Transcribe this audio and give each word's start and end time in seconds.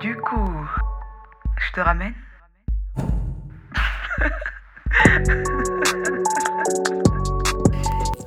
Du 0.00 0.14
coup, 0.14 0.36
je 1.58 1.72
te 1.72 1.80
ramène 1.80 2.14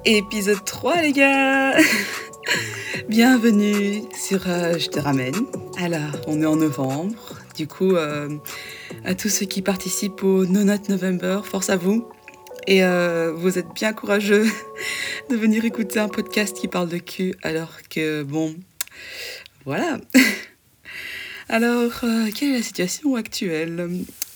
Épisode 0.04 0.66
3 0.66 1.02
les 1.02 1.14
gars 1.14 1.72
Bienvenue 3.08 4.04
sur 4.14 4.50
euh, 4.50 4.78
Je 4.78 4.90
te 4.90 5.00
ramène. 5.00 5.36
Alors, 5.78 6.12
on 6.28 6.42
est 6.42 6.46
en 6.46 6.58
novembre. 6.58 7.40
Du 7.56 7.68
coup, 7.68 7.96
euh, 7.96 8.28
à 9.06 9.16
tous 9.16 9.30
ceux 9.30 9.46
qui 9.46 9.62
participent 9.62 10.24
au 10.24 10.46
No 10.46 10.66
Not 10.66 10.90
November, 10.90 11.40
force 11.46 11.70
à 11.70 11.78
vous. 11.78 12.10
Et 12.68 12.84
euh, 12.84 13.32
vous 13.34 13.58
êtes 13.58 13.74
bien 13.74 13.94
courageux 13.94 14.46
de 15.30 15.38
venir 15.38 15.64
écouter 15.64 16.00
un 16.00 16.10
podcast 16.10 16.58
qui 16.58 16.68
parle 16.68 16.90
de 16.90 16.98
cul 16.98 17.34
alors 17.44 17.78
que, 17.90 18.24
bon, 18.24 18.56
voilà. 19.64 19.98
Alors, 21.50 21.92
quelle 22.36 22.50
est 22.50 22.58
la 22.58 22.64
situation 22.64 23.16
actuelle 23.16 23.90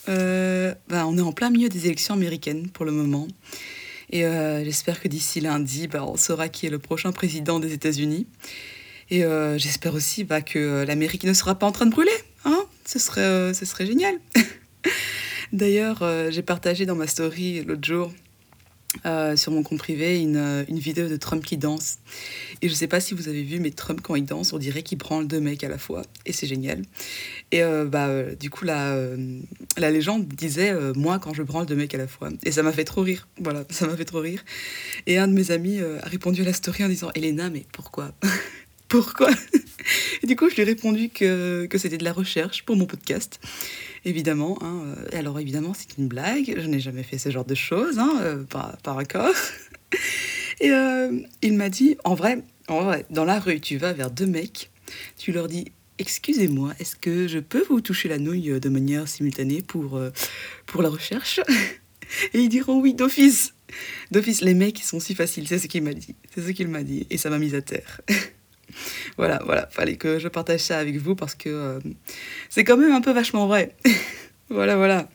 ben, 0.07 0.75
On 0.89 1.17
est 1.17 1.21
en 1.21 1.31
plein 1.31 1.49
milieu 1.49 1.69
des 1.69 1.85
élections 1.85 2.13
américaines 2.13 2.69
pour 2.69 2.85
le 2.85 2.91
moment. 2.91 3.27
Et 4.11 4.21
j'espère 4.63 5.01
que 5.01 5.07
d'ici 5.07 5.41
lundi, 5.41 5.87
ben, 5.87 6.03
on 6.03 6.17
saura 6.17 6.49
qui 6.49 6.65
est 6.65 6.69
le 6.69 6.79
prochain 6.79 7.11
président 7.11 7.59
des 7.59 7.73
États-Unis. 7.73 8.27
Et 9.09 9.23
j'espère 9.57 9.93
aussi 9.93 10.23
bah, 10.23 10.41
que 10.41 10.83
l'Amérique 10.85 11.23
ne 11.23 11.33
sera 11.33 11.55
pas 11.55 11.67
en 11.67 11.71
train 11.71 11.85
de 11.85 11.91
brûler. 11.91 12.11
Hein 12.43 12.65
ce, 12.85 12.99
serait, 12.99 13.53
ce 13.53 13.65
serait 13.65 13.85
génial. 13.85 14.15
D'ailleurs, 15.53 16.03
j'ai 16.29 16.41
partagé 16.41 16.85
dans 16.85 16.95
ma 16.95 17.07
story 17.07 17.63
l'autre 17.63 17.85
jour 17.85 18.11
euh, 19.05 19.35
sur 19.35 19.51
mon 19.51 19.63
compte 19.63 19.79
privé 19.79 20.19
une, 20.19 20.65
une, 20.67 20.79
vidéo 20.79 21.07
de 21.07 21.17
Trump 21.17 21.43
qui 21.43 21.57
danse. 21.57 21.99
Et 22.61 22.69
je 22.69 22.73
sais 22.73 22.87
pas 22.87 22.99
si 22.99 23.13
vous 23.13 23.27
avez 23.27 23.43
vu, 23.43 23.59
mais 23.59 23.71
Trump, 23.71 24.01
quand 24.01 24.15
il 24.15 24.25
danse, 24.25 24.53
on 24.53 24.57
dirait 24.57 24.83
qu'il 24.83 24.97
branle 24.97 25.27
deux 25.27 25.39
mecs 25.39 25.63
à 25.63 25.69
la 25.69 25.77
fois. 25.77 26.03
Et 26.25 26.33
c'est 26.33 26.47
génial. 26.47 26.81
Et 27.51 27.63
euh, 27.63 27.85
bah, 27.85 28.07
euh, 28.07 28.35
du 28.35 28.49
coup, 28.49 28.65
la, 28.65 28.97
la 29.77 29.91
légende 29.91 30.27
disait 30.27 30.73
Moi, 30.95 31.19
quand 31.19 31.33
je 31.33 31.43
branle 31.43 31.65
deux 31.65 31.75
mecs 31.75 31.93
à 31.93 31.97
la 31.97 32.07
fois. 32.07 32.29
Et 32.43 32.51
ça 32.51 32.63
m'a 32.63 32.71
fait 32.71 32.85
trop 32.85 33.01
rire. 33.01 33.27
Voilà, 33.39 33.63
ça 33.69 33.87
m'a 33.87 33.95
fait 33.97 34.05
trop 34.05 34.19
rire. 34.19 34.43
Et 35.07 35.17
un 35.17 35.27
de 35.27 35.33
mes 35.33 35.51
amis 35.51 35.79
a 35.79 36.07
répondu 36.07 36.41
à 36.41 36.45
la 36.45 36.53
story 36.53 36.83
en 36.83 36.89
disant 36.89 37.11
Elena, 37.15 37.49
mais 37.49 37.65
pourquoi? 37.71 38.13
Pourquoi 38.87 39.29
Et 40.23 40.27
du 40.27 40.35
coup, 40.35 40.49
je 40.49 40.55
lui 40.55 40.61
ai 40.61 40.65
répondu 40.65 41.09
que, 41.09 41.67
que 41.67 41.77
c'était 41.77 41.97
de 41.97 42.03
la 42.03 42.13
recherche 42.13 42.63
pour 42.63 42.75
mon 42.75 42.85
podcast 42.85 43.39
évidemment. 44.05 44.57
Hein, 44.61 44.83
euh, 44.85 45.17
alors 45.17 45.39
évidemment, 45.39 45.73
c'est 45.73 45.97
une 45.97 46.07
blague, 46.07 46.55
je 46.57 46.67
n'ai 46.67 46.79
jamais 46.79 47.03
fait 47.03 47.17
ce 47.17 47.29
genre 47.29 47.45
de 47.45 47.55
choses, 47.55 47.99
hein, 47.99 48.17
euh, 48.21 48.43
par 48.83 48.97
accord. 48.97 49.33
Et 50.61 50.71
euh, 50.71 51.19
il 51.41 51.53
m'a 51.55 51.69
dit, 51.69 51.97
en 52.05 52.15
vrai, 52.15 52.41
en 52.67 52.83
vrai, 52.83 53.05
dans 53.09 53.25
la 53.25 53.39
rue, 53.39 53.59
tu 53.59 53.77
vas 53.77 53.91
vers 53.91 54.09
deux 54.09 54.25
mecs, 54.25 54.71
tu 55.17 55.31
leur 55.31 55.47
dis, 55.47 55.65
excusez-moi, 55.99 56.73
est-ce 56.79 56.95
que 56.95 57.27
je 57.27 57.39
peux 57.39 57.65
vous 57.69 57.81
toucher 57.81 58.07
la 58.07 58.19
nouille 58.19 58.59
de 58.59 58.69
manière 58.69 59.07
simultanée 59.07 59.61
pour, 59.61 59.99
pour 60.65 60.81
la 60.81 60.89
recherche? 60.89 61.41
Et 62.33 62.39
ils 62.39 62.49
diront 62.49 62.79
oui, 62.79 62.93
d'office. 62.93 63.53
D'office, 64.11 64.41
les 64.41 64.53
mecs, 64.53 64.79
sont 64.79 64.99
si 64.99 65.15
faciles, 65.15 65.47
c'est 65.47 65.59
ce 65.59 65.67
qu'il 65.67 65.83
m'a 65.83 65.93
dit. 65.93 66.15
C'est 66.33 66.41
ce 66.41 66.51
qu'il 66.51 66.67
m'a 66.69 66.83
dit, 66.83 67.07
et 67.09 67.17
ça 67.17 67.29
m'a 67.29 67.39
mise 67.39 67.55
à 67.55 67.61
terre. 67.61 68.01
voilà, 69.17 69.39
voilà, 69.45 69.67
fallait 69.67 69.97
que 69.97 70.19
je 70.19 70.27
partage 70.27 70.61
ça 70.61 70.77
avec 70.77 70.97
vous 70.97 71.15
parce 71.15 71.35
que 71.35 71.49
euh, 71.49 71.79
c'est 72.49 72.63
quand 72.63 72.77
même 72.77 72.91
un 72.91 73.01
peu 73.01 73.11
vachement 73.11 73.47
vrai. 73.47 73.75
voilà, 74.49 74.75
voilà. 74.75 75.09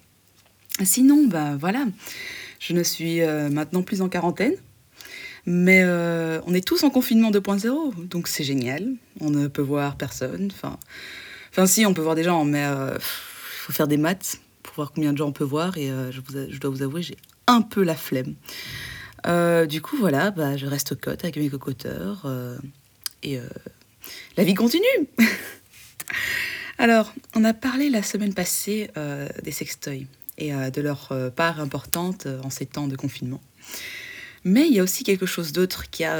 Sinon, 0.82 1.26
ben 1.26 1.56
voilà, 1.56 1.86
je 2.58 2.72
ne 2.72 2.82
suis 2.82 3.20
euh, 3.20 3.50
maintenant 3.50 3.82
plus 3.82 4.02
en 4.02 4.08
quarantaine, 4.08 4.54
mais 5.46 5.82
euh, 5.82 6.40
on 6.46 6.54
est 6.54 6.66
tous 6.66 6.84
en 6.84 6.90
confinement 6.90 7.30
2.0, 7.30 8.06
donc 8.06 8.28
c'est 8.28 8.44
génial. 8.44 8.94
On 9.20 9.30
ne 9.30 9.46
peut 9.48 9.62
voir 9.62 9.96
personne. 9.96 10.48
Enfin, 10.52 10.78
enfin 11.50 11.66
si, 11.66 11.84
on 11.84 11.92
peut 11.92 12.02
voir 12.02 12.14
des 12.14 12.24
gens, 12.24 12.44
mais 12.44 12.64
il 12.64 13.00
faut 13.00 13.72
faire 13.72 13.88
des 13.88 13.98
maths 13.98 14.40
pour 14.62 14.74
voir 14.74 14.92
combien 14.92 15.12
de 15.12 15.18
gens 15.18 15.28
on 15.28 15.32
peut 15.32 15.44
voir, 15.44 15.76
et 15.76 15.90
je, 16.10 16.20
je, 16.48 16.58
dois 16.58 16.70
vous 16.70 16.82
avouer, 16.82 17.02
j'ai 17.02 17.16
un 17.46 17.60
peu 17.60 17.82
la 17.82 17.96
flemme. 17.96 18.36
du 19.68 19.82
coup, 19.82 19.96
voilà, 19.98 20.30
bah, 20.30 20.56
je 20.56 20.66
reste 20.66 20.98
cote 20.98 21.24
avec 21.24 21.36
mes 21.36 21.50
cocoteurs 21.50 22.26
et 23.22 23.38
euh, 23.38 23.42
la 24.36 24.44
vie 24.44 24.54
continue. 24.54 24.84
Alors, 26.78 27.12
on 27.34 27.44
a 27.44 27.52
parlé 27.52 27.90
la 27.90 28.02
semaine 28.02 28.34
passée 28.34 28.90
euh, 28.96 29.28
des 29.42 29.52
sextoys 29.52 30.06
et 30.38 30.54
euh, 30.54 30.70
de 30.70 30.80
leur 30.80 31.12
part 31.36 31.60
importante 31.60 32.26
en 32.42 32.50
ces 32.50 32.66
temps 32.66 32.88
de 32.88 32.96
confinement. 32.96 33.42
Mais 34.44 34.66
il 34.66 34.74
y 34.74 34.80
a 34.80 34.82
aussi 34.82 35.04
quelque 35.04 35.26
chose 35.26 35.52
d'autre 35.52 35.90
qui, 35.90 36.04
a, 36.04 36.16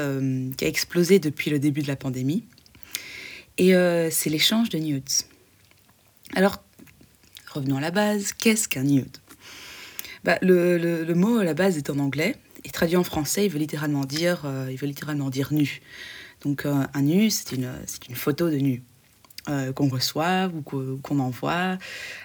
qui 0.56 0.64
a 0.64 0.68
explosé 0.68 1.18
depuis 1.18 1.50
le 1.50 1.58
début 1.58 1.80
de 1.80 1.88
la 1.88 1.96
pandémie, 1.96 2.44
et 3.56 3.72
c'est 4.10 4.28
l'échange 4.28 4.68
de 4.68 4.76
nudes. 4.76 5.08
Alors, 6.34 6.62
revenons 7.48 7.78
à 7.78 7.80
la 7.80 7.90
base, 7.90 8.34
qu'est-ce 8.34 8.68
qu'un 8.68 8.82
nude? 8.82 9.16
Bah, 10.22 10.36
le, 10.42 10.76
le, 10.76 11.14
mot 11.14 11.38
à 11.38 11.44
la 11.44 11.54
base 11.54 11.78
est 11.78 11.88
en 11.88 11.98
anglais, 11.98 12.36
et 12.64 12.68
traduit 12.68 12.96
en 12.96 13.04
français, 13.04 13.46
il 13.46 13.50
veut 13.50 13.58
littéralement 13.58 14.04
dire, 14.04 14.42
il 14.68 14.76
veut 14.76 14.86
littéralement 14.86 15.30
dire 15.30 15.54
nu. 15.54 15.80
Donc 16.42 16.64
euh, 16.64 16.84
un 16.94 17.02
nu, 17.02 17.30
c'est 17.30 17.52
une, 17.52 17.70
une 18.08 18.16
photo 18.16 18.50
de 18.50 18.56
nu. 18.56 18.82
Euh, 19.48 19.72
qu'on 19.72 19.88
reçoit 19.88 20.50
ou 20.54 20.60
qu'on 20.60 21.18
envoie 21.18 21.78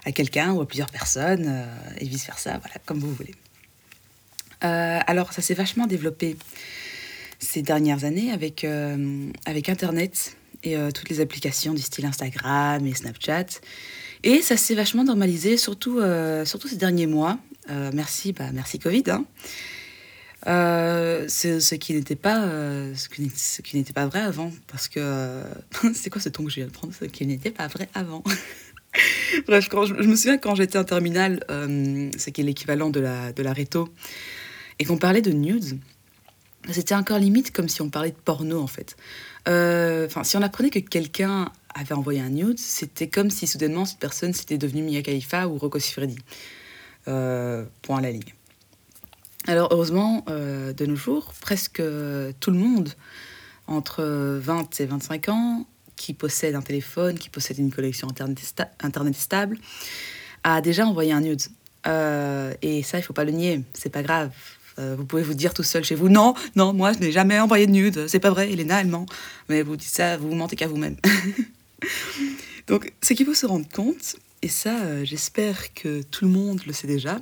à 0.03 0.11
quelqu'un 0.11 0.51
ou 0.51 0.59
à 0.59 0.67
plusieurs 0.67 0.89
personnes, 0.89 1.45
euh, 1.47 1.65
et 1.97 2.05
vice-versa, 2.05 2.57
voilà, 2.59 2.75
comme 2.85 2.99
vous 2.99 3.13
voulez. 3.13 3.33
alors, 4.59 5.31
ça 5.31 5.41
s'est 5.41 5.53
vachement 5.53 5.87
développé 5.87 6.35
ces 7.39 7.61
dernières 7.61 8.03
années 8.03 8.31
avec, 8.31 8.65
avec 9.45 9.69
Internet 9.69 10.35
et 10.63 10.75
toutes 10.93 11.09
les 11.09 11.21
applications 11.21 11.73
du 11.73 11.81
style 11.81 12.05
Instagram 12.05 12.85
et 12.85 12.93
Snapchat. 12.93 13.61
Et 14.23 14.41
ça 14.41 14.57
s'est 14.57 14.75
vachement 14.75 15.03
normalisé, 15.03 15.55
surtout, 15.55 16.01
surtout 16.45 16.67
ces 16.67 16.77
derniers 16.77 17.07
mois. 17.07 17.37
merci, 17.93 18.33
bah, 18.33 18.49
merci 18.51 18.79
Covid. 18.79 19.03
Hein. 19.07 19.25
Euh, 20.47 21.27
ce 21.27 21.75
qui 21.75 21.93
n'était 21.93 22.15
pas 22.15 22.43
euh, 22.45 22.93
ce 22.93 23.09
qui, 23.09 23.77
n'était 23.77 23.93
pas 23.93 24.05
vrai 24.05 24.19
avant 24.19 24.51
parce 24.67 24.87
que 24.87 24.99
euh, 24.99 25.43
c'est 25.95 26.11
quoi 26.11 26.21
ce 26.21 26.29
ton 26.29 26.43
que 26.43 26.51
je 26.51 26.57
viens 26.57 26.67
de 26.67 26.71
prendre 26.71 26.93
ce 26.93 27.05
qui 27.05 27.25
n'était 27.25 27.49
pas 27.49 27.67
vrai 27.67 27.89
avant? 27.95 28.23
Bref 29.47 29.67
quand 29.69 29.85
je, 29.85 29.95
me 29.95 30.15
souviens 30.15 30.37
quand 30.37 30.53
j'étais 30.53 30.77
en 30.77 30.83
terminale 30.83 31.43
c'est 32.17 32.31
qui 32.31 32.41
est 32.41 32.43
l'équivalent 32.43 32.91
de 32.91 32.99
la 32.99 33.33
de 33.33 33.41
la 33.41 33.53
réto 33.53 33.89
et 34.77 34.85
qu'on 34.85 34.97
parlait 34.97 35.23
de 35.23 35.31
nudes 35.31 35.79
c'était 36.69 36.95
encore 36.95 37.17
limite 37.17 37.51
comme 37.51 37.67
si 37.67 37.81
on 37.81 37.89
parlait 37.89 38.11
de 38.11 38.15
porno 38.15 38.61
en 38.61 38.67
fait. 38.67 38.95
Enfin 39.47 40.23
si 40.23 40.37
on 40.37 40.43
apprenait 40.43 40.69
que 40.69 40.79
quelqu'un 40.79 41.51
avait 41.73 41.95
envoyé 41.95 42.21
un 42.21 42.29
nude 42.29 42.59
c'était 42.59 43.09
comme 43.09 43.31
si 43.31 43.47
soudainement 43.47 43.85
cette 43.85 43.99
personne 43.99 44.33
s'était 44.33 44.59
devenue 44.59 44.83
Mia 44.83 45.01
Khalifa 45.01 45.47
ou 45.47 45.57
Rocco 45.57 45.79
Siffredi. 45.79 46.19
Point 47.05 47.97
à 47.97 48.01
la 48.01 48.11
ligne 48.11 48.33
alors 49.47 49.69
heureusement, 49.71 50.25
euh, 50.27 50.73
de 50.73 50.85
nos 50.85 50.95
jours, 50.95 51.33
presque 51.39 51.81
tout 52.39 52.51
le 52.51 52.57
monde 52.57 52.89
entre 53.67 54.03
20 54.03 54.79
et 54.79 54.85
25 54.85 55.29
ans 55.29 55.67
qui 55.95 56.13
possède 56.13 56.55
un 56.55 56.61
téléphone, 56.61 57.17
qui 57.17 57.29
possède 57.29 57.57
une 57.59 57.71
connexion 57.71 58.07
Internet, 58.09 59.15
stable, 59.15 59.57
a 60.43 60.61
déjà 60.61 60.85
envoyé 60.85 61.13
un 61.13 61.21
nude. 61.21 61.41
Euh, 61.87 62.53
et 62.61 62.83
ça, 62.83 62.97
il 62.97 63.03
faut 63.03 63.13
pas 63.13 63.23
le 63.23 63.31
nier, 63.31 63.61
c'est 63.73 63.89
pas 63.89 64.03
grave. 64.03 64.31
Euh, 64.77 64.95
vous 64.97 65.05
pouvez 65.05 65.21
vous 65.21 65.35
dire 65.35 65.53
tout 65.53 65.63
seul 65.63 65.85
chez 65.85 65.95
vous, 65.95 66.09
non, 66.09 66.33
non, 66.55 66.73
moi 66.73 66.91
je 66.91 66.99
n'ai 66.99 67.11
jamais 67.11 67.39
envoyé 67.39 67.65
de 67.65 67.71
nude, 67.71 68.07
c'est 68.07 68.19
pas 68.19 68.29
vrai, 68.29 68.51
Elena 68.51 68.81
elle 68.81 68.87
ment. 68.87 69.05
Mais 69.47 69.61
vous 69.61 69.77
dites 69.77 69.87
ça, 69.87 70.17
vous 70.17 70.27
vous 70.27 70.35
mentez 70.35 70.57
qu'à 70.57 70.67
vous-même. 70.67 70.97
Donc 72.67 72.91
ce 73.01 73.13
qu'il 73.13 73.25
faut 73.25 73.33
se 73.33 73.45
rendre 73.45 73.69
compte, 73.69 74.17
et 74.41 74.49
ça 74.49 75.05
j'espère 75.05 75.73
que 75.73 76.01
tout 76.01 76.25
le 76.25 76.31
monde 76.31 76.61
le 76.67 76.73
sait 76.73 76.87
déjà, 76.87 77.21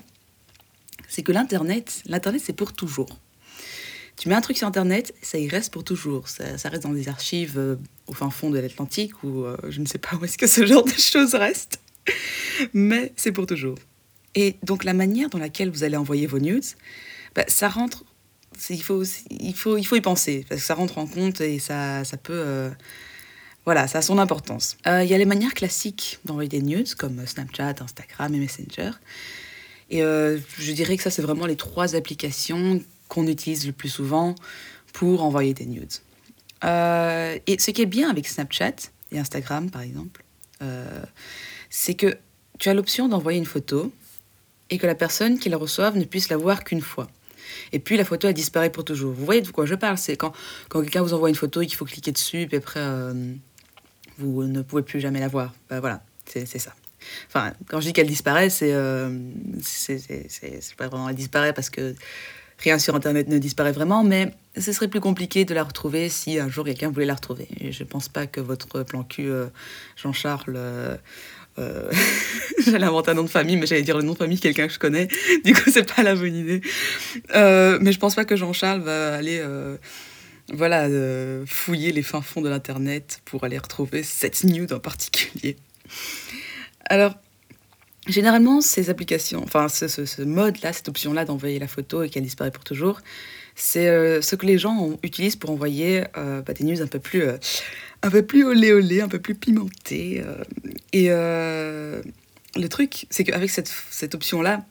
c'est 1.14 1.22
que 1.22 1.32
l'Internet, 1.32 2.02
l'Internet, 2.08 2.42
c'est 2.44 2.54
pour 2.54 2.74
toujours. 2.74 3.20
Tu 4.18 4.30
mets 4.30 4.36
un 4.36 4.42
truc 4.42 4.58
sur 4.58 4.68
Internet, 4.68 5.14
ça 5.22 5.38
y 5.38 5.48
reste 5.48 5.72
pour 5.72 5.84
toujours. 5.84 6.28
Ça, 6.28 6.70
reste 6.70 6.82
dans 6.82 6.94
des 6.94 7.08
archives 7.08 7.60
euh, 7.60 7.76
au 8.08 8.14
fin 8.14 8.32
fond 8.32 8.50
de 8.50 8.58
l'Atlantique 8.58 9.24
ou 9.24 9.44
euh, 9.44 9.56
je 9.70 9.80
ne 9.80 9.86
sais 9.86 10.00
pas 10.00 10.16
où 10.16 10.26
est-ce 10.26 10.40
que 10.40 10.48
ce 10.48 10.66
genre 10.66 10.84
de 10.84 10.92
choses 10.92 11.36
reste. 11.36 11.80
Mais 12.74 13.14
c'est 13.16 13.32
pour 13.32 13.46
toujours. 13.46 13.78
Et 14.34 14.56
donc 14.64 14.84
la 14.84 14.94
manière 14.94 15.30
dans 15.30 15.38
laquelle 15.38 15.70
vous 15.70 15.84
allez 15.84 15.98
envoyer 15.98 16.26
vos 16.26 16.40
news, 16.40 16.62
bah, 17.36 17.46
ça 17.48 17.70
rentre... 17.70 18.04
Il 18.72 18.82
faut, 18.82 19.04
il, 19.30 19.56
faut, 19.56 19.78
il 19.78 19.84
faut 19.84 19.96
y 19.96 20.02
penser, 20.02 20.48
parce 20.50 20.62
que 20.62 20.68
ça 20.68 20.74
rentre 20.74 20.98
en 20.98 21.06
compte 21.06 21.42
et 21.42 21.60
ça, 21.60 22.04
ça 22.06 22.18
peut... 22.18 22.34
Euh, 22.34 22.70
voilà, 23.66 23.88
ça 23.88 24.00
a 24.00 24.02
son 24.02 24.18
importance. 24.18 24.78
Il 24.86 25.06
y 25.06 25.14
a 25.14 25.18
les 25.18 25.26
manières 25.26 25.54
classiques 25.54 26.20
d'envoyer 26.26 26.50
des 26.50 26.62
news, 26.62 26.84
comme 26.98 27.26
Snapchat, 27.26 27.76
Instagram 27.82 28.34
et 28.34 28.40
Messenger. 28.40 28.92
Et 29.90 30.04
euh, 30.04 30.40
je 30.58 30.72
dirais 30.72 30.98
que 30.98 31.04
ça, 31.04 31.10
c'est 31.10 31.22
vraiment 31.22 31.46
les 31.46 31.56
trois 31.56 31.96
applications 31.96 32.82
qu'on 33.08 33.28
utilise 33.28 33.66
le 33.66 33.74
plus 33.74 33.90
souvent 33.90 34.36
pour 34.94 35.24
envoyer 35.24 35.54
des 35.54 35.66
nudes. 35.66 35.94
Euh, 36.64 37.38
et 37.46 37.60
ce 37.60 37.72
qui 37.72 37.82
est 37.82 37.88
bien 37.88 38.10
avec 38.10 38.28
Snapchat 38.28 38.76
et 39.12 39.20
Instagram, 39.20 39.70
par 39.70 39.82
exemple, 39.82 40.24
euh, 40.62 41.04
c'est 41.70 41.94
que 41.94 42.18
tu 42.60 42.70
as 42.70 42.74
l'option 42.74 43.10
d'envoyer 43.10 43.38
une 43.38 43.46
photo 43.46 43.92
et 44.70 44.78
que 44.78 44.88
la 44.88 44.96
personne 44.96 45.38
qui 45.38 45.50
la 45.50 45.58
reçoive 45.58 45.98
ne 45.98 46.06
puisse 46.06 46.30
la 46.30 46.38
voir 46.38 46.64
qu'une 46.64 46.82
fois. 46.82 47.08
Et 47.72 47.80
puis 47.80 47.98
la 47.98 48.06
photo, 48.06 48.28
elle 48.28 48.34
disparaît 48.34 48.72
pour 48.72 48.86
toujours. 48.86 49.14
Vous 49.14 49.26
voyez 49.26 49.42
de 49.42 49.50
quoi 49.50 49.66
je 49.66 49.76
parle? 49.76 49.98
C'est 49.98 50.16
quand, 50.16 50.34
quand 50.70 50.82
quelqu'un 50.82 51.02
vous 51.02 51.14
envoie 51.14 51.30
une 51.30 51.36
photo 51.36 51.62
et 51.62 51.68
qu'il 51.68 51.76
faut 51.76 51.86
cliquer 51.86 52.12
dessus, 52.12 52.46
puis 52.48 52.58
après, 52.58 52.82
vous 54.18 54.44
ne 54.44 54.62
pouvez 54.62 54.82
plus 54.82 55.00
jamais 55.00 55.20
la 55.20 55.28
voir. 55.28 55.54
Ben 55.70 55.80
voilà. 55.80 56.04
C'est 56.26 56.46
ça. 56.46 56.74
Enfin, 57.28 57.54
quand 57.68 57.80
je 57.80 57.88
dis 57.88 57.94
qu'elle 57.94 58.08
disparaît, 58.08 58.50
c'est 58.50 58.74
euh, 58.74 59.10
pas 60.78 60.88
vraiment 60.88 61.10
elle 61.10 61.16
disparaît 61.16 61.54
parce 61.54 61.70
que 61.70 61.96
rien 62.60 62.80
sur 62.80 62.96
Internet 62.96 63.28
ne 63.28 63.38
disparaît 63.38 63.72
vraiment, 63.72 64.04
mais 64.04 64.34
ce 64.58 64.72
serait 64.72 64.88
plus 64.88 65.00
compliqué 65.00 65.46
de 65.46 65.54
la 65.54 65.64
retrouver 65.64 66.10
si 66.10 66.40
un 66.40 66.50
jour 66.50 66.66
quelqu'un 66.66 66.90
voulait 66.90 67.06
la 67.06 67.16
retrouver. 67.16 67.48
Et 67.60 67.72
je 67.72 67.84
pense 67.84 68.10
pas 68.10 68.28
que 68.28 68.40
votre 68.40 68.84
plan 68.84 69.04
cul, 69.04 69.30
euh, 69.30 69.48
Jean-Charles, 69.96 70.56
euh, 70.58 70.98
j'allais 72.66 72.86
inventer 72.86 73.12
un 73.12 73.16
nom 73.16 73.24
de 73.24 73.30
famille, 73.30 73.58
mais 73.58 73.66
j'allais 73.66 73.82
dire 73.82 73.98
le 73.98 74.04
nom 74.04 74.14
de 74.14 74.18
famille 74.18 74.38
de 74.38 74.42
quelqu'un 74.42 74.68
que 74.68 74.74
je 74.74 74.80
connais. 74.80 75.08
Du 75.44 75.54
coup, 75.54 75.70
c'est 75.72 75.92
pas 75.96 76.04
la 76.04 76.16
bonne 76.16 76.36
idée. 76.36 76.62
Mais 77.34 77.92
je 77.92 78.00
pense 78.00 78.16
pas 78.16 78.26
que 78.26 78.36
Jean-Charles 78.36 78.82
va 78.82 79.16
aller 79.16 79.44
voilà, 80.52 80.88
fouiller 81.46 81.92
les 81.92 82.04
fins 82.04 82.22
fonds 82.22 82.42
de 82.42 82.50
l'Internet 82.50 83.22
pour 83.26 83.44
aller 83.44 83.58
retrouver 83.58 84.04
cette 84.04 84.44
news 84.44 84.72
en 84.72 84.80
particulier. 84.80 85.58
Alors, 86.86 87.16
Généralement, 88.08 88.60
ces 88.60 88.90
applications, 88.90 89.42
enfin 89.44 89.70
ce, 89.70 90.22
mode-là, 90.24 90.74
cette 90.74 90.90
option-là 90.90 91.24
d'envoyer 91.24 91.58
la 91.58 91.70
photo 91.70 92.04
et 92.04 92.10
qu'elle 92.10 92.24
disparaît 92.24 92.52
pour 92.52 92.66
toujours, 92.66 93.00
c'est 93.56 93.88
euh, 93.88 94.22
ce 94.22 94.36
que 94.36 94.46
les 94.46 94.58
gens 94.58 94.98
utilisent 95.04 95.38
pour 95.38 95.52
envoyer 95.52 96.04
euh, 96.18 96.42
bah, 96.42 96.52
des 96.52 96.66
news 96.66 96.82
un 96.82 96.88
peu 96.88 97.00
plus, 97.00 97.22
euh, 97.22 97.38
un 98.02 98.10
peu 98.10 98.22
plus 98.22 98.44
olé 98.44 98.74
olé, 98.74 99.00
un 99.00 99.08
peu 99.08 99.20
plus 99.20 99.36
pimentées. 99.36 100.22
et 100.92 101.08
le 101.08 102.68
truc, 102.70 103.08
c'est 103.10 103.24
qu'avec 103.24 103.50
cette, 103.50 104.14
option-là, 104.14 104.66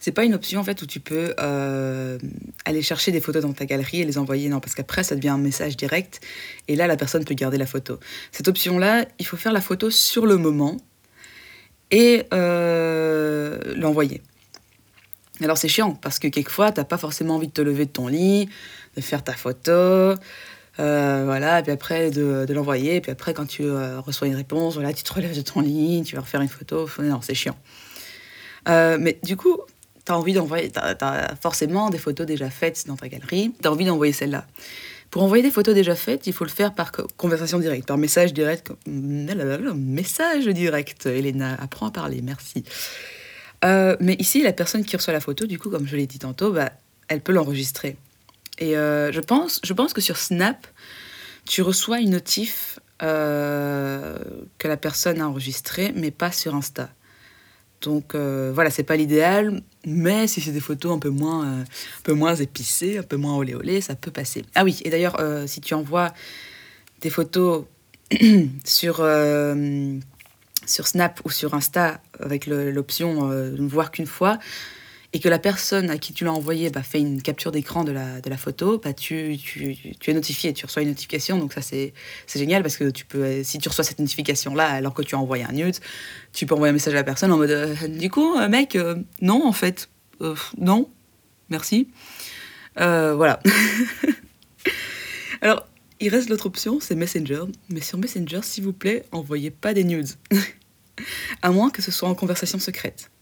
c'est 0.00 0.12
pas 0.12 0.24
une 0.24 0.34
option 0.34 0.60
en 0.60 0.64
fait 0.64 0.80
où 0.80 0.86
tu 0.86 1.00
peux 1.00 1.34
aller 1.36 2.82
chercher 2.82 3.12
des 3.12 3.20
photos 3.20 3.42
dans 3.42 3.52
ta 3.52 3.66
galerie 3.66 4.00
et 4.00 4.04
les 4.06 4.16
envoyer. 4.16 4.48
Non, 4.48 4.60
parce 4.60 4.74
qu'après 4.74 5.04
ça 5.04 5.16
devient 5.16 5.28
un 5.28 5.38
message 5.38 5.76
direct 5.76 6.22
et 6.66 6.76
là 6.76 6.86
la 6.86 6.96
personne 6.96 7.26
peut 7.26 7.34
garder 7.34 7.58
la 7.58 7.66
photo. 7.66 8.00
Cette 8.32 8.48
option-là, 8.48 9.04
il 9.18 9.26
faut 9.26 9.36
faire 9.36 9.52
la 9.52 9.60
photo 9.60 9.90
sur 9.90 10.24
le 10.24 10.38
moment 10.38 10.78
et 11.94 12.26
euh, 12.34 13.56
l'envoyer. 13.76 14.20
Alors 15.40 15.56
c'est 15.56 15.68
chiant 15.68 15.92
parce 15.94 16.18
que 16.18 16.26
quelquefois 16.26 16.72
t'as 16.72 16.82
pas 16.82 16.98
forcément 16.98 17.36
envie 17.36 17.46
de 17.46 17.52
te 17.52 17.62
lever 17.62 17.86
de 17.86 17.90
ton 17.90 18.08
lit, 18.08 18.48
de 18.96 19.00
faire 19.00 19.22
ta 19.22 19.32
photo, 19.32 19.70
euh, 20.80 21.22
voilà, 21.24 21.60
et 21.60 21.62
puis 21.62 21.70
après 21.70 22.10
de, 22.10 22.46
de 22.46 22.52
l'envoyer, 22.54 23.00
puis 23.00 23.12
après 23.12 23.32
quand 23.32 23.46
tu 23.46 23.62
euh, 23.62 24.00
reçois 24.00 24.26
une 24.26 24.34
réponse, 24.34 24.74
voilà, 24.74 24.92
tu 24.92 25.04
te 25.04 25.12
relèves 25.12 25.36
de 25.36 25.42
ton 25.42 25.60
lit, 25.60 26.02
tu 26.04 26.16
vas 26.16 26.22
refaire 26.22 26.40
une 26.40 26.48
photo, 26.48 26.88
non, 26.98 27.20
c'est 27.22 27.34
chiant. 27.34 27.56
mais 28.66 29.20
du 29.22 29.36
coup, 29.36 29.60
tu 30.04 30.10
as 30.10 30.18
envie 30.18 30.32
d'envoyer, 30.32 30.72
tu 30.72 30.80
as, 30.80 31.34
forcément 31.40 31.90
des 31.90 31.98
photos 31.98 32.26
déjà 32.26 32.50
faites 32.50 32.88
dans 32.88 32.96
ta 32.96 33.08
galerie, 33.08 33.52
tu 33.62 33.68
as 33.68 33.70
envie 33.70 33.84
d'envoyer 33.84 34.12
celle-là. 34.12 34.46
Pour 35.14 35.22
envoyer 35.22 35.44
des 35.44 35.52
photos 35.52 35.76
déjà 35.76 35.94
faites, 35.94 36.26
il 36.26 36.32
faut 36.32 36.42
le 36.42 36.50
faire 36.50 36.74
par 36.74 36.90
conversation 36.90 37.60
directe, 37.60 37.86
par 37.86 37.98
message 37.98 38.34
direct. 38.34 38.72
Message 38.84 40.48
direct, 40.48 41.06
Elena, 41.06 41.56
apprends 41.60 41.86
à 41.86 41.90
parler, 41.92 42.20
merci. 42.20 42.64
Euh, 43.64 43.96
mais 44.00 44.14
ici, 44.14 44.42
la 44.42 44.52
personne 44.52 44.84
qui 44.84 44.96
reçoit 44.96 45.12
la 45.12 45.20
photo, 45.20 45.46
du 45.46 45.56
coup, 45.56 45.70
comme 45.70 45.86
je 45.86 45.94
l'ai 45.94 46.08
dit 46.08 46.18
tantôt, 46.18 46.50
bah, 46.50 46.72
elle 47.06 47.20
peut 47.20 47.30
l'enregistrer. 47.30 47.96
Et 48.58 48.76
euh, 48.76 49.12
je, 49.12 49.20
pense, 49.20 49.60
je 49.62 49.72
pense 49.72 49.92
que 49.92 50.00
sur 50.00 50.16
Snap, 50.16 50.66
tu 51.48 51.62
reçois 51.62 52.00
une 52.00 52.10
notif 52.10 52.80
euh, 53.04 54.18
que 54.58 54.66
la 54.66 54.76
personne 54.76 55.20
a 55.20 55.28
enregistrée, 55.28 55.92
mais 55.94 56.10
pas 56.10 56.32
sur 56.32 56.56
Insta. 56.56 56.90
Donc 57.84 58.14
euh, 58.14 58.50
voilà, 58.54 58.70
c'est 58.70 58.82
pas 58.82 58.96
l'idéal, 58.96 59.60
mais 59.86 60.26
si 60.26 60.40
c'est 60.40 60.52
des 60.52 60.60
photos 60.60 60.96
un 60.96 60.98
peu 60.98 61.10
moins, 61.10 61.44
euh, 61.44 61.62
un 61.62 62.02
peu 62.02 62.14
moins 62.14 62.34
épicées, 62.34 62.98
un 62.98 63.02
peu 63.02 63.16
moins 63.16 63.36
olé 63.36 63.54
olé, 63.54 63.80
ça 63.80 63.94
peut 63.94 64.10
passer. 64.10 64.44
Ah 64.54 64.64
oui, 64.64 64.80
et 64.84 64.90
d'ailleurs, 64.90 65.20
euh, 65.20 65.46
si 65.46 65.60
tu 65.60 65.74
envoies 65.74 66.12
des 67.02 67.10
photos 67.10 67.64
sur, 68.64 69.06
sur 70.66 70.86
Snap 70.86 71.20
ou 71.24 71.30
sur 71.30 71.54
Insta 71.54 72.00
avec 72.18 72.46
l'option 72.46 73.28
ne 73.28 73.68
voir 73.68 73.90
qu'une 73.90 74.06
fois, 74.06 74.38
et 75.14 75.20
que 75.20 75.28
la 75.28 75.38
personne 75.38 75.90
à 75.90 75.96
qui 75.96 76.12
tu 76.12 76.24
l'as 76.24 76.32
envoyé 76.32 76.70
bah, 76.70 76.82
fait 76.82 76.98
une 76.98 77.22
capture 77.22 77.52
d'écran 77.52 77.84
de 77.84 77.92
la, 77.92 78.20
de 78.20 78.28
la 78.28 78.36
photo, 78.36 78.78
bah, 78.78 78.92
tu, 78.92 79.38
tu, 79.38 79.76
tu, 80.00 80.10
es 80.10 80.12
notifié, 80.12 80.52
tu 80.52 80.66
reçois 80.66 80.82
une 80.82 80.88
notification. 80.88 81.38
Donc 81.38 81.52
ça, 81.52 81.62
c'est 81.62 81.92
génial 82.34 82.62
parce 82.62 82.76
que 82.76 82.90
tu 82.90 83.06
peux, 83.06 83.44
si 83.44 83.58
tu 83.58 83.68
reçois 83.68 83.84
cette 83.84 84.00
notification-là 84.00 84.66
alors 84.66 84.92
que 84.92 85.02
tu 85.02 85.14
as 85.14 85.18
envoyé 85.18 85.44
un 85.44 85.52
nude, 85.52 85.76
tu 86.32 86.46
peux 86.46 86.54
envoyer 86.54 86.70
un 86.70 86.72
message 86.72 86.94
à 86.94 86.96
la 86.96 87.04
personne 87.04 87.30
en 87.30 87.36
mode 87.36 87.52
euh, 87.52 87.76
Du 87.86 88.10
coup, 88.10 88.34
euh, 88.36 88.48
mec, 88.48 88.74
euh, 88.74 88.96
non, 89.22 89.46
en 89.46 89.52
fait. 89.52 89.88
non, 90.58 90.90
merci. 91.48 91.86
voilà. 92.76 93.38
alors, 95.42 95.64
il 96.00 96.08
reste 96.08 96.28
l'autre 96.28 96.46
option, 96.46 96.80
c'est 96.80 96.96
Messenger. 96.96 97.44
Mais 97.68 97.80
sur 97.80 97.98
Messenger, 97.98 98.40
s'il 98.42 98.64
vous 98.64 98.72
plaît, 98.72 99.04
envoyez 99.12 99.52
pas 99.52 99.74
des 99.74 99.84
nudes. 99.84 100.10
à 101.42 101.52
moins 101.52 101.70
que 101.70 101.82
ce 101.82 101.92
soit 101.92 102.08
en 102.08 102.16
conversation 102.16 102.58
secrète. 102.58 103.12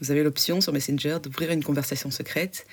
Vous 0.00 0.10
avez 0.10 0.22
l'option 0.22 0.60
sur 0.60 0.72
Messenger 0.72 1.18
d'ouvrir 1.22 1.50
une 1.50 1.62
conversation 1.62 2.10
secrète 2.10 2.66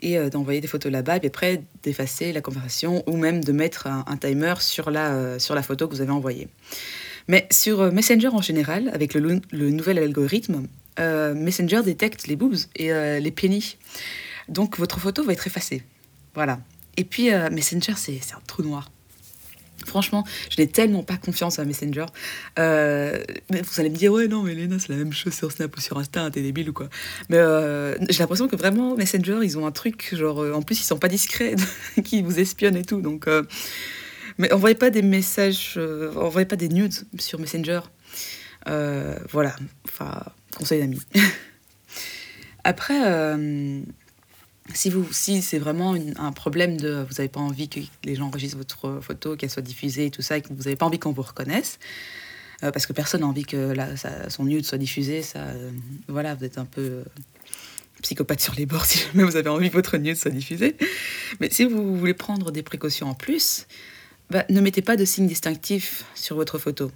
et 0.00 0.18
euh, 0.18 0.30
d'envoyer 0.30 0.60
des 0.60 0.66
photos 0.66 0.90
là-bas, 0.90 1.16
et 1.16 1.20
puis 1.20 1.28
après 1.28 1.62
d'effacer 1.82 2.32
la 2.32 2.40
conversation 2.40 3.02
ou 3.06 3.16
même 3.16 3.42
de 3.44 3.52
mettre 3.52 3.86
un, 3.86 4.16
timer 4.16 4.54
sur 4.60 4.90
la, 4.90 5.12
euh, 5.12 5.38
sur 5.38 5.54
la 5.54 5.62
photo 5.62 5.88
que 5.88 5.94
vous 5.94 6.00
avez 6.00 6.10
envoyée. 6.10 6.48
Mais 7.28 7.46
sur 7.50 7.80
euh, 7.80 7.90
Messenger 7.90 8.28
en 8.28 8.42
général, 8.42 8.90
avec 8.92 9.14
le, 9.14 9.40
le 9.50 9.70
nouvel 9.70 9.98
algorithme, 9.98 10.66
Messenger 10.98 11.80
détecte 11.82 12.26
les 12.26 12.36
boobs 12.36 12.58
et 12.76 12.90
les 13.20 13.30
pénis. 13.30 13.78
Donc 14.48 14.76
votre 14.76 15.00
photo 15.00 15.24
va 15.24 15.32
être 15.32 15.46
effacée. 15.46 15.82
Voilà. 16.34 16.60
Et 16.98 17.04
puis 17.04 17.30
Messenger, 17.50 17.94
c'est 17.96 18.20
un 18.34 18.40
trou 18.46 18.62
noir. 18.62 18.90
Franchement, 19.86 20.24
je 20.50 20.60
n'ai 20.60 20.66
tellement 20.66 21.02
pas 21.02 21.16
confiance 21.16 21.58
à 21.58 21.64
Messenger. 21.64 22.06
Euh, 22.58 23.22
vous 23.50 23.80
allez 23.80 23.90
me 23.90 23.96
dire, 23.96 24.12
ouais, 24.12 24.28
non, 24.28 24.42
mais 24.42 24.54
Léna, 24.54 24.78
c'est 24.78 24.90
la 24.90 24.96
même 24.96 25.12
chose 25.12 25.34
sur 25.34 25.50
Snap 25.50 25.76
ou 25.76 25.80
sur 25.80 25.98
Insta, 25.98 26.30
t'es 26.30 26.42
débile 26.42 26.70
ou 26.70 26.72
quoi. 26.72 26.88
Mais 27.28 27.38
euh, 27.38 27.94
j'ai 28.08 28.18
l'impression 28.18 28.48
que 28.48 28.56
vraiment, 28.56 28.94
Messenger, 28.96 29.40
ils 29.42 29.58
ont 29.58 29.66
un 29.66 29.72
truc, 29.72 30.14
genre, 30.14 30.42
euh, 30.42 30.52
en 30.52 30.62
plus, 30.62 30.80
ils 30.80 30.84
sont 30.84 30.98
pas 30.98 31.08
discrets, 31.08 31.56
qui 32.04 32.22
vous 32.22 32.38
espionnent 32.38 32.76
et 32.76 32.84
tout. 32.84 33.00
Donc, 33.00 33.28
mais 34.38 34.52
envoyez 34.52 34.74
pas 34.74 34.90
des 34.90 35.02
messages, 35.02 35.78
envoyez 36.16 36.46
pas 36.46 36.56
des 36.56 36.68
nudes 36.68 36.94
sur 37.18 37.38
Messenger. 37.38 37.80
voilà, 38.66 39.56
enfin, 39.86 40.22
conseil 40.56 40.80
d'amis. 40.80 41.00
Après, 42.64 43.00
si, 44.74 44.90
vous, 44.90 45.06
si 45.12 45.42
c'est 45.42 45.58
vraiment 45.58 45.94
un 46.16 46.32
problème 46.32 46.76
de 46.76 47.04
vous 47.08 47.14
n'avez 47.14 47.28
pas 47.28 47.40
envie 47.40 47.68
que 47.68 47.80
les 48.04 48.14
gens 48.14 48.26
enregistrent 48.26 48.58
votre 48.58 49.00
photo, 49.00 49.36
qu'elle 49.36 49.50
soit 49.50 49.62
diffusée 49.62 50.06
et 50.06 50.10
tout 50.10 50.22
ça, 50.22 50.36
et 50.36 50.42
que 50.42 50.48
vous 50.48 50.64
n'avez 50.64 50.76
pas 50.76 50.86
envie 50.86 50.98
qu'on 50.98 51.12
vous 51.12 51.22
reconnaisse, 51.22 51.78
euh, 52.62 52.70
parce 52.70 52.86
que 52.86 52.92
personne 52.92 53.22
n'a 53.22 53.26
envie 53.26 53.44
que 53.44 53.56
la, 53.56 53.96
son 54.28 54.44
nude 54.44 54.64
soit 54.64 54.78
diffusé, 54.78 55.22
ça, 55.22 55.40
euh, 55.40 55.70
voilà, 56.08 56.34
vous 56.34 56.44
êtes 56.44 56.58
un 56.58 56.64
peu 56.64 56.80
euh, 56.80 57.04
psychopathe 58.02 58.40
sur 58.40 58.54
les 58.54 58.66
bords 58.66 58.84
si 58.86 58.98
jamais 58.98 59.24
vous 59.24 59.36
avez 59.36 59.48
envie 59.48 59.68
que 59.68 59.74
votre 59.74 59.96
nude 59.96 60.16
soit 60.16 60.30
diffusée. 60.30 60.76
Mais 61.40 61.50
si 61.50 61.64
vous 61.64 61.96
voulez 61.96 62.14
prendre 62.14 62.50
des 62.50 62.62
précautions 62.62 63.08
en 63.08 63.14
plus, 63.14 63.66
bah, 64.30 64.44
ne 64.48 64.60
mettez 64.60 64.82
pas 64.82 64.96
de 64.96 65.04
signe 65.04 65.26
distinctif 65.26 66.04
sur 66.14 66.36
votre 66.36 66.58
photo. 66.58 66.90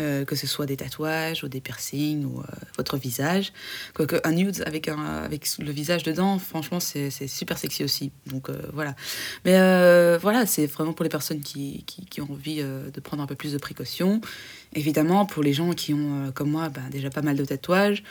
Euh, 0.00 0.24
que 0.24 0.36
ce 0.36 0.46
soit 0.46 0.64
des 0.64 0.78
tatouages 0.78 1.44
ou 1.44 1.48
des 1.48 1.60
piercings 1.60 2.24
ou 2.24 2.40
euh, 2.40 2.44
votre 2.78 2.96
visage. 2.96 3.52
Quoique 3.92 4.16
un 4.24 4.32
nude 4.32 4.62
avec, 4.64 4.88
un, 4.88 4.98
avec 4.98 5.46
le 5.58 5.70
visage 5.70 6.02
dedans, 6.02 6.38
franchement, 6.38 6.80
c'est 6.80 7.10
super 7.10 7.58
sexy 7.58 7.84
aussi. 7.84 8.10
Donc 8.24 8.48
euh, 8.48 8.58
voilà. 8.72 8.94
Mais 9.44 9.52
voilà, 10.16 10.46
c'est 10.46 10.64
vraiment 10.64 10.94
pour 10.94 11.04
les 11.04 11.10
personnes 11.10 11.42
qui, 11.42 11.84
qui, 11.86 12.06
qui 12.06 12.22
ont 12.22 12.32
envie 12.32 12.62
de 12.62 13.00
prendre 13.00 13.22
un 13.22 13.26
peu 13.26 13.34
plus 13.34 13.52
de 13.52 13.58
précautions. 13.58 14.22
Évidemment, 14.72 15.26
pour 15.26 15.42
les 15.42 15.52
gens 15.52 15.72
qui 15.72 15.92
ont, 15.92 16.32
comme 16.34 16.50
moi, 16.50 16.70
ben, 16.70 16.88
déjà 16.90 17.10
pas 17.10 17.20
mal 17.20 17.36
de 17.36 17.44
tatouages, 17.44 18.02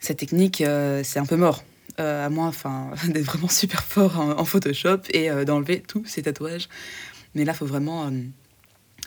cette 0.00 0.18
technique, 0.18 0.64
c'est 1.04 1.18
un 1.20 1.26
peu 1.26 1.36
mort. 1.36 1.62
à 1.98 2.28
moins 2.28 2.50
d'être 3.08 3.24
vraiment 3.24 3.48
super 3.48 3.84
fort 3.84 4.18
en, 4.18 4.30
en 4.36 4.44
Photoshop 4.44 5.02
et 5.10 5.30
d'enlever 5.44 5.80
tous 5.80 6.04
ces 6.06 6.22
tatouages. 6.22 6.68
Mais 7.36 7.44
là, 7.44 7.52
il 7.52 7.56
faut 7.56 7.66
vraiment 7.66 8.10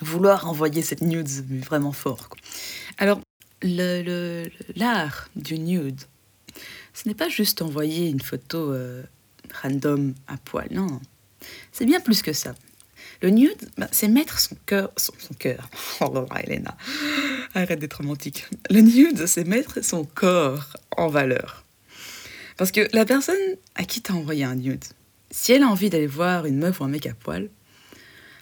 vouloir 0.01 0.47
envoyer 0.47 0.81
cette 0.81 1.01
nude 1.01 1.29
vraiment 1.63 1.91
fort. 1.91 2.29
Alors, 2.97 3.19
l'art 3.61 5.29
du 5.35 5.59
nude, 5.59 6.01
ce 6.93 7.07
n'est 7.07 7.15
pas 7.15 7.29
juste 7.29 7.61
envoyer 7.61 8.09
une 8.09 8.21
photo 8.21 8.71
euh, 8.73 9.03
random 9.61 10.13
à 10.27 10.37
poil, 10.37 10.67
non. 10.71 10.99
C'est 11.71 11.85
bien 11.85 11.99
plus 11.99 12.21
que 12.21 12.33
ça. 12.33 12.55
Le 13.21 13.29
nude, 13.29 13.69
bah, 13.77 13.87
c'est 13.91 14.07
mettre 14.07 14.39
son 14.39 14.55
cœur, 14.65 14.91
son, 14.97 15.13
cœur. 15.39 15.69
Oh 16.01 16.11
là, 16.13 16.41
Elena, 16.43 16.75
arrête 17.53 17.79
d'être 17.79 17.97
romantique. 17.97 18.45
Le 18.69 18.81
nude, 18.81 19.25
c'est 19.25 19.45
mettre 19.45 19.83
son 19.83 20.03
corps 20.03 20.77
en 20.97 21.07
valeur. 21.07 21.63
Parce 22.57 22.71
que 22.71 22.87
la 22.93 23.05
personne 23.05 23.35
à 23.75 23.83
qui 23.83 24.01
t'as 24.01 24.13
envoyé 24.13 24.43
un 24.43 24.55
nude, 24.55 24.83
si 25.31 25.51
elle 25.51 25.63
a 25.63 25.67
envie 25.67 25.89
d'aller 25.89 26.07
voir 26.07 26.45
une 26.45 26.57
meuf 26.57 26.79
ou 26.79 26.83
un 26.83 26.87
mec 26.87 27.05
à 27.05 27.13
poil, 27.13 27.49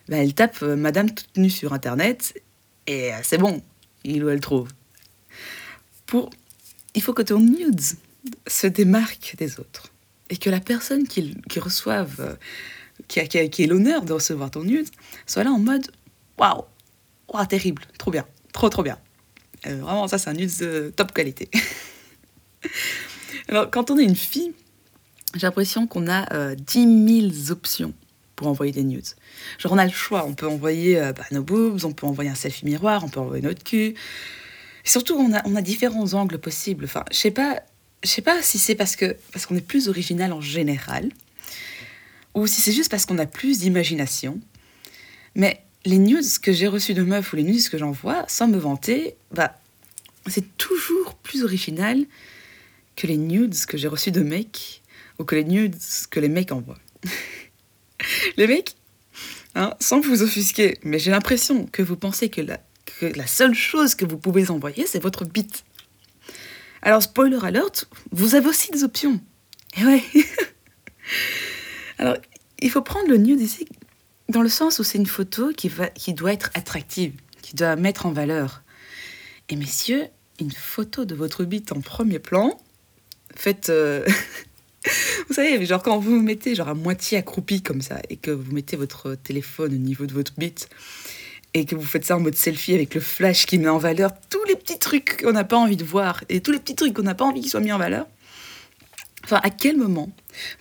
bah, 0.07 0.17
elle 0.17 0.33
tape 0.33 0.61
euh, 0.63 0.75
Madame 0.75 1.13
toute 1.13 1.37
nue 1.37 1.49
sur 1.49 1.73
Internet 1.73 2.41
et 2.87 3.13
euh, 3.13 3.17
c'est 3.23 3.37
bon, 3.37 3.61
il 4.03 4.23
ou 4.23 4.29
elle 4.29 4.39
trouve. 4.39 4.69
Pour... 6.05 6.29
Il 6.95 7.01
faut 7.01 7.13
que 7.13 7.21
ton 7.21 7.39
nude 7.39 7.81
se 8.47 8.67
démarque 8.67 9.35
des 9.37 9.59
autres 9.59 9.91
et 10.29 10.37
que 10.37 10.49
la 10.49 10.59
personne 10.59 11.07
qui, 11.07 11.35
qui 11.49 11.59
reçoive, 11.59 12.15
euh, 12.19 12.35
qui, 13.07 13.19
a, 13.19 13.25
qui, 13.25 13.65
l'honneur 13.65 14.03
de 14.03 14.13
recevoir 14.13 14.51
ton 14.51 14.63
nude, 14.63 14.87
soit 15.25 15.43
là 15.43 15.51
en 15.51 15.59
mode 15.59 15.89
waouh, 16.37 16.63
waouh, 17.33 17.45
terrible, 17.45 17.83
trop 17.97 18.11
bien, 18.11 18.25
trop 18.51 18.69
trop 18.69 18.83
bien. 18.83 18.99
Vraiment, 19.65 20.07
ça, 20.09 20.17
c'est 20.17 20.29
un 20.29 20.33
nude 20.33 20.51
de 20.59 20.91
top 20.93 21.13
qualité. 21.13 21.49
Alors, 23.47 23.71
quand 23.71 23.91
on 23.91 23.97
est 23.97 24.03
une 24.03 24.15
fille, 24.15 24.53
j'ai 25.35 25.47
l'impression 25.47 25.87
qu'on 25.87 26.07
a 26.07 26.31
euh, 26.33 26.55
10 26.55 27.31
000 27.37 27.51
options 27.51 27.93
pour 28.43 28.51
envoyer 28.51 28.73
des 28.73 28.83
nudes. 28.83 29.07
Genre, 29.57 29.71
on 29.71 29.77
a 29.77 29.85
le 29.85 29.91
choix. 29.91 30.25
On 30.27 30.33
peut 30.33 30.47
envoyer 30.47 30.99
euh, 30.99 31.13
bah, 31.13 31.23
nos 31.31 31.43
boobs, 31.43 31.85
on 31.85 31.93
peut 31.93 32.05
envoyer 32.05 32.29
un 32.29 32.35
selfie 32.35 32.65
miroir, 32.65 33.03
on 33.05 33.09
peut 33.09 33.21
envoyer 33.21 33.41
notre 33.41 33.63
cul. 33.63 33.95
Surtout, 34.83 35.15
on 35.15 35.33
a, 35.33 35.41
on 35.47 35.55
a 35.55 35.61
différents 35.61 36.13
angles 36.13 36.37
possibles. 36.39 36.83
Enfin, 36.83 37.05
je 37.09 37.17
sais 37.17 37.31
pas, 37.31 37.61
je 38.03 38.09
sais 38.09 38.21
pas 38.21 38.41
si 38.41 38.59
c'est 38.59 38.75
parce 38.75 38.97
que 38.97 39.15
parce 39.31 39.45
qu'on 39.45 39.55
est 39.55 39.61
plus 39.61 39.87
original 39.87 40.33
en 40.33 40.41
général, 40.41 41.09
ou 42.33 42.47
si 42.47 42.59
c'est 42.59 42.73
juste 42.73 42.91
parce 42.91 43.05
qu'on 43.05 43.17
a 43.17 43.25
plus 43.25 43.59
d'imagination. 43.59 44.41
Mais 45.35 45.63
les 45.85 45.99
news 45.99 46.21
que 46.41 46.51
j'ai 46.51 46.67
reçues 46.67 46.93
de 46.93 47.03
meufs 47.03 47.31
ou 47.31 47.37
les 47.37 47.43
news 47.43 47.61
que 47.71 47.77
j'envoie, 47.77 48.25
sans 48.27 48.47
me 48.47 48.57
vanter, 48.57 49.15
bah, 49.31 49.57
c'est 50.27 50.57
toujours 50.57 51.15
plus 51.15 51.43
original 51.43 52.03
que 52.97 53.07
les 53.07 53.17
nudes 53.17 53.55
que 53.65 53.77
j'ai 53.77 53.87
reçues 53.87 54.11
de 54.11 54.21
mecs 54.21 54.81
ou 55.17 55.23
que 55.23 55.35
les 55.35 55.45
nudes 55.45 55.77
que 56.09 56.19
les 56.19 56.29
mecs 56.29 56.51
envoient. 56.51 56.79
les 58.37 58.47
mecs, 58.47 58.75
hein, 59.55 59.73
sans 59.79 59.99
vous 59.99 60.23
offusquer, 60.23 60.77
mais 60.83 60.99
j'ai 60.99 61.11
l'impression 61.11 61.65
que 61.65 61.81
vous 61.81 61.95
pensez 61.95 62.29
que 62.29 62.41
la, 62.41 63.27
seule 63.27 63.53
chose 63.53 63.95
que 63.95 64.05
vous 64.05 64.17
pouvez 64.17 64.49
envoyer, 64.49 64.85
c'est 64.87 65.01
votre 65.01 65.25
bite. 65.25 65.63
Alors, 66.81 67.01
spoiler 67.01 67.39
alert, 67.41 67.87
vous 68.11 68.35
avez 68.35 68.47
aussi 68.47 68.71
des 68.71 68.83
options. 68.83 69.19
Et 69.77 69.85
ouais. 69.85 70.03
Alors, 71.97 72.17
il 72.59 72.69
faut 72.69 72.81
prendre 72.81 73.07
le 73.07 73.17
nude 73.17 73.41
ici 73.41 73.67
dans 74.29 74.41
le 74.41 74.49
sens 74.49 74.79
où 74.79 74.83
c'est 74.83 74.97
une 74.97 75.05
photo 75.05 75.51
qui, 75.51 75.69
va, 75.69 75.87
qui 75.87 76.13
doit 76.13 76.33
être 76.33 76.49
attractive, 76.53 77.13
qui 77.41 77.55
doit 77.55 77.75
mettre 77.75 78.05
en 78.05 78.11
valeur. 78.11 78.63
Et 79.49 79.55
messieurs, 79.55 80.07
une 80.39 80.51
photo 80.51 81.05
de 81.05 81.15
votre 81.15 81.43
bite 81.45 81.71
en 81.71 81.81
premier 81.81 82.19
plan, 82.19 82.59
faites... 83.35 83.69
euh, 83.69 84.05
vous 85.27 85.33
savez, 85.33 85.65
genre 85.65 85.81
quand 85.81 85.97
vous 85.97 86.11
vous 86.17 86.21
mettez 86.21 86.55
genre 86.55 86.67
à 86.69 86.73
moitié 86.73 87.17
accroupi 87.17 87.61
comme 87.61 87.81
ça 87.81 87.99
et 88.09 88.17
que 88.17 88.31
vous 88.31 88.51
mettez 88.51 88.75
votre 88.75 89.15
téléphone 89.15 89.73
au 89.73 89.77
niveau 89.77 90.05
de 90.05 90.13
votre 90.13 90.33
bite 90.37 90.69
et 91.53 91.65
que 91.65 91.75
vous 91.75 91.83
faites 91.85 92.03
ça 92.05 92.17
en 92.17 92.19
mode 92.19 92.35
selfie 92.35 92.73
avec 92.73 92.95
le 92.95 93.01
flash 93.01 93.45
qui 93.45 93.59
met 93.59 93.69
en 93.69 93.77
valeur 93.77 94.11
tous 94.29 94.43
les 94.45 94.55
petits 94.55 94.79
trucs 94.79 95.21
qu'on 95.21 95.31
n'a 95.33 95.43
pas 95.43 95.57
envie 95.57 95.77
de 95.77 95.83
voir 95.83 96.23
et 96.29 96.41
tous 96.41 96.51
les 96.51 96.59
petits 96.59 96.75
trucs 96.75 96.93
qu'on 96.95 97.03
n'a 97.03 97.15
pas 97.15 97.25
envie 97.25 97.41
qu'ils 97.41 97.51
soient 97.51 97.59
mis 97.61 97.71
en 97.71 97.77
valeur. 97.77 98.07
Enfin, 99.23 99.39
à 99.43 99.49
quel 99.51 99.77
moment 99.77 100.09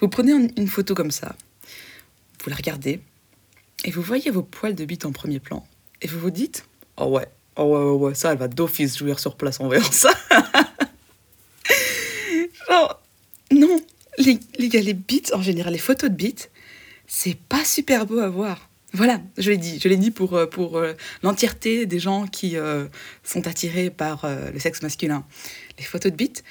vous 0.00 0.09
prenez 0.09 0.33
un- 0.33 0.49
une 0.57 0.69
photo 0.69 0.95
comme 0.95 1.11
ça, 1.11 1.35
vous 2.45 2.50
la 2.50 2.57
regardez 2.57 3.00
et 3.85 3.91
vous 3.91 4.02
voyez 4.02 4.31
vos 4.31 4.43
poils 4.43 4.75
de 4.76 4.85
bite 4.85 5.05
en 5.05 5.12
premier 5.12 5.41
plan 5.41 5.67
et 6.00 6.07
vous 6.07 6.21
vous 6.21 6.31
dites 6.31 6.64
Oh 6.99 7.07
ouais, 7.07 7.26
oh 7.57 7.64
ouais, 7.64 7.83
ouais, 7.85 8.09
ouais, 8.09 8.14
ça, 8.14 8.33
elle 8.33 8.38
va 8.38 8.47
d'office 8.49 8.97
jouir 8.99 9.19
sur 9.19 9.35
place 9.37 9.59
en 9.61 9.67
voyant 9.67 9.83
ça. 9.91 10.12
Genre, 12.69 13.00
non, 13.50 13.81
les, 14.25 14.95
bites, 14.95 15.33
en 15.35 15.43
général, 15.43 15.73
les 15.73 15.79
photos 15.79 16.11
de 16.11 16.14
bites, 16.14 16.50
c'est 17.07 17.37
pas 17.37 17.64
super 17.64 18.07
beau 18.07 18.19
à 18.19 18.29
voir. 18.29 18.69
Voilà, 18.95 19.23
je 19.38 19.50
l'ai 19.50 19.57
dit, 19.57 19.81
je 19.83 19.88
l'ai 19.88 19.97
dit 19.97 20.11
pour, 20.11 20.35
euh, 20.35 20.47
pour 20.47 20.76
euh, 20.76 20.93
l'entièreté 21.23 21.87
des 21.87 21.99
gens 21.99 22.26
qui 22.26 22.57
euh, 22.57 22.87
sont 23.25 23.47
attirés 23.47 23.88
par 23.88 24.26
le 24.26 24.59
sexe 24.59 24.83
masculin. 24.83 25.25
Les 25.79 25.85
photos 25.85 26.12
de 26.12 26.17
bites, 26.17 26.45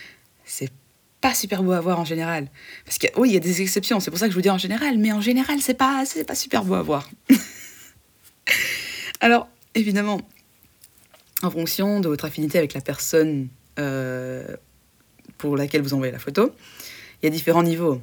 c'est 0.44 0.72
pas 1.20 1.36
super 1.36 1.62
beau 1.62 1.72
à 1.72 1.82
voir 1.82 2.00
en 2.00 2.06
général. 2.06 2.50
Parce 2.84 2.98
que 2.98 3.08
oui, 3.16 3.30
il 3.30 3.34
y 3.34 3.38
a 3.38 3.42
des 3.42 3.62
exceptions, 3.62 4.00
c'est 4.00 4.10
pour 4.10 4.20
ça 4.20 4.25
que 4.25 4.32
je 4.32 4.36
vous 4.36 4.42
dis 4.42 4.50
en 4.50 4.58
général, 4.58 4.98
mais 4.98 5.12
en 5.12 5.22
général, 5.22 5.60
c'est 5.62 5.75
pas, 5.75 6.04
c'est 6.06 6.24
pas 6.24 6.36
super 6.36 6.63
beau 6.63 6.74
à 6.74 6.82
voir. 6.82 7.10
Alors, 9.20 9.48
évidemment, 9.75 10.20
en 11.44 11.51
fonction 11.51 12.00
de 12.00 12.08
votre 12.08 12.25
affinité 12.25 12.58
avec 12.58 12.74
la 12.74 12.82
personne 12.82 13.50
pour 15.38 15.58
laquelle 15.58 15.82
vous 15.82 15.94
envoyez 15.94 16.12
la 16.12 16.20
photo, 16.20 16.54
il 17.22 17.25
y 17.25 17.28
a 17.28 17.30
différents 17.30 17.63
niveaux. 17.63 18.01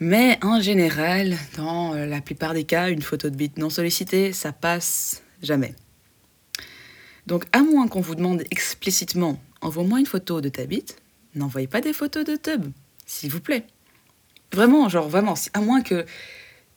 Mais 0.00 0.38
en 0.42 0.60
général, 0.60 1.36
dans 1.56 1.94
euh, 1.94 2.06
la 2.06 2.20
plupart 2.20 2.54
des 2.54 2.64
cas, 2.64 2.88
une 2.88 3.02
photo 3.02 3.30
de 3.30 3.36
bite 3.36 3.58
non 3.58 3.68
sollicitée, 3.68 4.32
ça 4.32 4.52
passe 4.52 5.22
jamais. 5.42 5.74
Donc, 7.26 7.44
à 7.52 7.62
moins 7.62 7.88
qu'on 7.88 8.00
vous 8.00 8.14
demande 8.14 8.42
explicitement 8.50 9.40
envoie-moi 9.60 9.98
une 9.98 10.06
photo 10.06 10.40
de 10.40 10.48
ta 10.48 10.66
bite, 10.66 10.96
n'envoyez 11.34 11.66
pas 11.66 11.80
des 11.80 11.92
photos 11.92 12.24
de 12.24 12.36
tub, 12.36 12.66
s'il 13.06 13.30
vous 13.30 13.40
plaît. 13.40 13.66
Vraiment, 14.52 14.88
genre 14.88 15.08
vraiment, 15.08 15.34
à 15.52 15.60
moins 15.60 15.82
que 15.82 16.06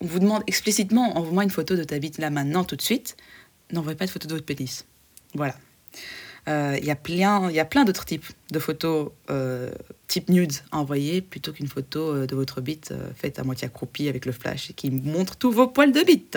on 0.00 0.06
vous 0.06 0.18
demande 0.18 0.42
explicitement 0.48 1.16
envoie-moi 1.16 1.44
une 1.44 1.50
photo 1.50 1.76
de 1.76 1.84
ta 1.84 1.98
bite 2.00 2.18
là 2.18 2.28
maintenant 2.28 2.64
tout 2.64 2.74
de 2.74 2.82
suite, 2.82 3.16
n'envoyez 3.70 3.96
pas 3.96 4.06
de 4.06 4.10
photo 4.10 4.26
de 4.26 4.34
votre 4.34 4.44
pénis. 4.44 4.84
Voilà. 5.34 5.54
Euh, 6.48 6.76
Il 6.80 6.84
y 6.84 6.90
a 6.90 6.96
plein, 6.96 7.50
y 7.50 7.60
a 7.60 7.64
plein 7.64 7.84
d'autres 7.84 8.04
types 8.04 8.26
de 8.50 8.58
photos 8.58 9.12
euh, 9.30 9.70
type 10.12 10.28
nudes 10.28 10.52
à 10.72 10.78
envoyer 10.78 11.22
plutôt 11.22 11.52
qu'une 11.52 11.68
photo 11.68 12.00
euh, 12.00 12.26
de 12.26 12.34
votre 12.34 12.60
bite 12.60 12.90
euh, 12.92 13.08
faite 13.14 13.38
à 13.38 13.44
moitié 13.44 13.66
accroupie 13.66 14.10
avec 14.10 14.26
le 14.26 14.32
flash 14.32 14.68
et 14.68 14.74
qui 14.74 14.90
montre 14.90 15.36
tous 15.36 15.50
vos 15.50 15.68
poils 15.68 15.90
de 15.90 16.02
bite. 16.02 16.36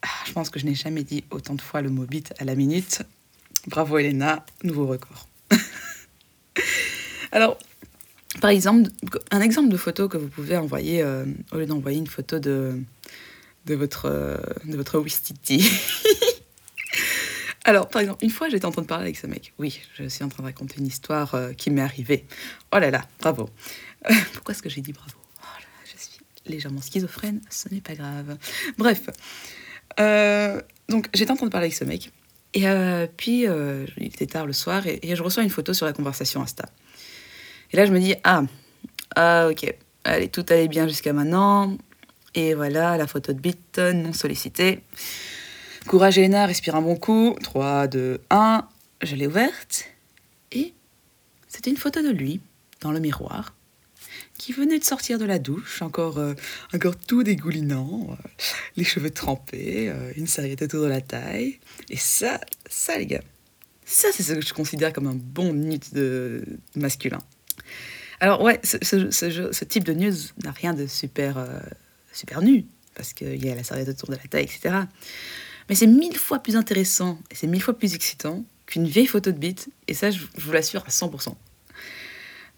Ah, 0.00 0.08
je 0.26 0.32
pense 0.32 0.48
que 0.48 0.58
je 0.58 0.64
n'ai 0.64 0.74
jamais 0.74 1.02
dit 1.02 1.24
autant 1.30 1.54
de 1.54 1.60
fois 1.60 1.82
le 1.82 1.90
mot 1.90 2.06
bite 2.06 2.32
à 2.38 2.44
la 2.44 2.54
minute. 2.54 3.02
Bravo 3.66 3.98
Elena, 3.98 4.46
nouveau 4.62 4.86
record. 4.86 5.28
Alors, 7.32 7.58
par 8.40 8.48
exemple, 8.48 8.88
un 9.30 9.42
exemple 9.42 9.68
de 9.68 9.76
photo 9.76 10.08
que 10.08 10.16
vous 10.16 10.28
pouvez 10.28 10.56
envoyer 10.56 11.02
euh, 11.02 11.26
au 11.52 11.58
lieu 11.58 11.66
d'envoyer 11.66 11.98
une 11.98 12.06
photo 12.06 12.38
de, 12.38 12.80
de 13.66 13.74
votre, 13.74 14.08
de 14.64 14.76
votre 14.76 14.98
Wistiti. 15.00 15.70
Alors, 17.66 17.88
par 17.88 18.02
exemple, 18.02 18.22
une 18.22 18.30
fois, 18.30 18.50
j'étais 18.50 18.66
en 18.66 18.70
train 18.70 18.82
de 18.82 18.86
parler 18.86 19.04
avec 19.04 19.16
ce 19.16 19.26
mec. 19.26 19.54
Oui, 19.58 19.80
je 19.94 20.04
suis 20.04 20.22
en 20.22 20.28
train 20.28 20.42
de 20.42 20.48
raconter 20.48 20.76
une 20.78 20.86
histoire 20.86 21.34
euh, 21.34 21.52
qui 21.54 21.70
m'est 21.70 21.80
arrivée. 21.80 22.26
Oh 22.74 22.78
là 22.78 22.90
là, 22.90 23.06
bravo. 23.20 23.48
Euh, 24.10 24.14
pourquoi 24.34 24.52
est-ce 24.52 24.62
que 24.62 24.68
j'ai 24.68 24.82
dit 24.82 24.92
bravo? 24.92 25.16
Oh 25.40 25.46
je 25.84 25.98
suis 25.98 26.20
légèrement 26.44 26.82
schizophrène, 26.82 27.40
ce 27.48 27.70
n'est 27.70 27.80
pas 27.80 27.94
grave. 27.94 28.36
Bref. 28.76 29.08
Euh, 29.98 30.60
donc, 30.90 31.08
j'étais 31.14 31.30
en 31.30 31.36
train 31.36 31.46
de 31.46 31.50
parler 31.50 31.66
avec 31.66 31.76
ce 31.76 31.84
mec. 31.84 32.12
Et 32.52 32.66
puis, 33.16 33.46
il 33.46 34.06
était 34.06 34.26
tard 34.26 34.46
le 34.46 34.52
soir 34.52 34.86
et, 34.86 35.00
je 35.16 35.22
reçois 35.24 35.42
une 35.42 35.50
photo 35.50 35.72
sur 35.74 35.86
la 35.86 35.92
conversation 35.92 36.40
Insta. 36.40 36.68
Et 37.72 37.76
là, 37.76 37.84
je 37.84 37.90
me 37.90 37.98
dis, 37.98 38.14
ah, 38.22 38.44
ah 39.16 39.48
ok, 39.50 39.74
allez, 40.04 40.28
tout 40.28 40.46
allait 40.50 40.68
bien 40.68 40.86
jusqu'à 40.86 41.12
maintenant. 41.12 41.76
Et 42.36 42.54
voilà, 42.54 42.96
la 42.96 43.08
photo 43.08 43.32
de 43.32 43.40
bite 43.40 43.78
non 43.78 44.12
sollicitée. 44.12 44.84
Courage 45.86 46.18
Elena, 46.18 46.46
respire 46.46 46.76
un 46.76 46.82
bon 46.82 46.96
coup. 46.96 47.36
3, 47.42 47.86
2, 47.88 48.20
1. 48.30 48.66
Je 49.02 49.16
l'ai 49.16 49.26
ouverte. 49.26 49.84
Et 50.52 50.72
c'était 51.48 51.70
une 51.70 51.76
photo 51.76 52.02
de 52.02 52.10
lui, 52.10 52.40
dans 52.80 52.90
le 52.92 53.00
miroir, 53.00 53.54
qui 54.38 54.52
venait 54.52 54.78
de 54.78 54.84
sortir 54.84 55.18
de 55.18 55.24
la 55.24 55.38
douche, 55.38 55.82
encore, 55.82 56.18
euh, 56.18 56.34
encore 56.74 56.96
tout 56.96 57.22
dégoulinant, 57.22 58.06
euh, 58.10 58.28
les 58.76 58.84
cheveux 58.84 59.10
trempés, 59.10 59.88
euh, 59.88 60.12
une 60.16 60.26
serviette 60.26 60.62
autour 60.62 60.82
de 60.82 60.88
la 60.88 61.00
taille. 61.00 61.58
Et 61.90 61.96
ça, 61.96 62.40
ça 62.68 62.96
les 62.98 63.06
gars, 63.06 63.22
ça 63.84 64.08
c'est 64.12 64.22
ce 64.22 64.32
que 64.34 64.40
je 64.40 64.54
considère 64.54 64.92
comme 64.92 65.06
un 65.06 65.16
bon 65.16 65.52
nude 65.52 65.84
de 65.92 66.42
masculin. 66.76 67.20
Alors 68.20 68.40
ouais, 68.42 68.60
ce, 68.64 68.78
ce- 69.10 69.64
type 69.64 69.84
de 69.84 69.92
news 69.92 70.14
n'a 70.42 70.52
rien 70.52 70.72
de 70.72 70.86
super, 70.86 71.36
super 72.12 72.40
nu, 72.42 72.64
parce 72.94 73.12
qu'il 73.12 73.44
y 73.44 73.50
a 73.50 73.54
la 73.54 73.64
serviette 73.64 73.88
autour 73.88 74.08
de 74.10 74.14
la 74.16 74.22
taille, 74.28 74.44
etc. 74.44 74.74
Mais 75.68 75.74
c'est 75.74 75.86
mille 75.86 76.16
fois 76.16 76.40
plus 76.40 76.56
intéressant 76.56 77.18
et 77.30 77.34
c'est 77.34 77.46
mille 77.46 77.62
fois 77.62 77.76
plus 77.76 77.94
excitant 77.94 78.44
qu'une 78.66 78.86
vieille 78.86 79.06
photo 79.06 79.30
de 79.30 79.38
bite, 79.38 79.68
et 79.88 79.94
ça, 79.94 80.10
je, 80.10 80.20
vous 80.38 80.52
l'assure 80.52 80.82
à 80.86 80.90
100%. 80.90 81.34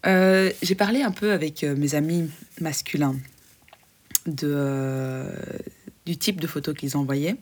Euh, 0.05 0.51
J'ai 0.61 0.75
parlé 0.75 1.01
un 1.01 1.11
peu 1.11 1.31
avec 1.31 1.63
euh, 1.63 1.75
mes 1.75 1.95
amis 1.95 2.29
masculins 2.61 3.15
de, 4.25 4.47
euh, 4.49 5.29
du 6.05 6.17
type 6.17 6.39
de 6.39 6.47
photos 6.47 6.75
qu'ils 6.75 6.95
envoyaient. 6.95 7.35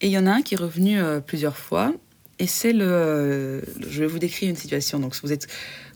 Et 0.00 0.06
il 0.06 0.12
y 0.12 0.18
en 0.18 0.26
a 0.26 0.30
un 0.30 0.42
qui 0.42 0.54
est 0.54 0.58
revenu 0.58 1.00
plusieurs 1.26 1.56
fois, 1.56 1.92
et 2.38 2.46
c'est 2.46 2.72
le, 2.72 3.64
Je 3.80 4.00
vais 4.00 4.06
vous 4.06 4.20
décrire 4.20 4.48
une 4.48 4.56
situation. 4.56 5.00
Donc, 5.00 5.14
vous 5.24 5.32
êtes 5.32 5.48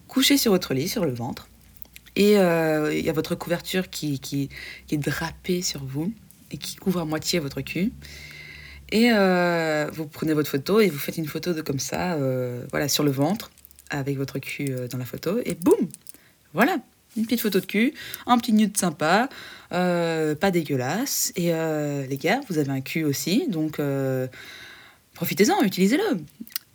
couché 0.09 0.37
sur 0.37 0.51
votre 0.51 0.75
lit, 0.75 0.89
sur 0.89 1.05
le 1.05 1.13
ventre, 1.13 1.49
et 2.17 2.33
il 2.33 3.05
y 3.05 3.09
a 3.09 3.13
votre 3.13 3.37
couverture 3.37 3.91
qui, 3.91 4.19
qui, 4.19 4.49
qui 4.89 4.95
est 4.97 4.99
drapée 4.99 5.63
sur 5.63 5.85
vous 5.85 6.13
et 6.51 6.57
qui 6.57 6.75
couvre 6.75 6.99
à 7.01 7.05
moitié 7.05 7.39
votre 7.39 7.61
cul. 7.61 7.93
Et 8.93 9.11
euh, 9.11 9.89
vous 9.91 10.07
prenez 10.07 10.35
votre 10.35 10.51
photo 10.51 10.79
et 10.79 10.91
vous 10.91 10.99
faites 10.99 11.17
une 11.17 11.27
photo 11.27 11.55
de 11.55 11.63
comme 11.63 11.79
ça, 11.79 12.13
euh, 12.13 12.63
voilà, 12.71 12.89
sur 12.89 13.03
le 13.03 13.11
ventre, 13.11 13.51
avec 13.89 14.19
votre 14.19 14.39
cul 14.39 14.67
euh, 14.71 14.87
dans 14.87 14.99
la 14.99 15.07
photo, 15.07 15.41
et 15.47 15.55
boum 15.55 15.89
Voilà, 16.53 16.77
une 17.17 17.25
petite 17.25 17.41
photo 17.41 17.59
de 17.59 17.65
cul, 17.65 17.95
un 18.27 18.37
petit 18.37 18.53
nude 18.53 18.77
sympa, 18.77 19.31
pas 19.71 20.51
dégueulasse. 20.51 21.33
Et 21.37 21.53
les 21.53 22.19
gars, 22.19 22.41
vous 22.51 22.59
avez 22.59 22.71
un 22.71 22.83
cul 22.83 23.05
aussi, 23.05 23.49
donc 23.49 23.81
profitez-en, 25.15 25.63
utilisez-le. 25.63 26.21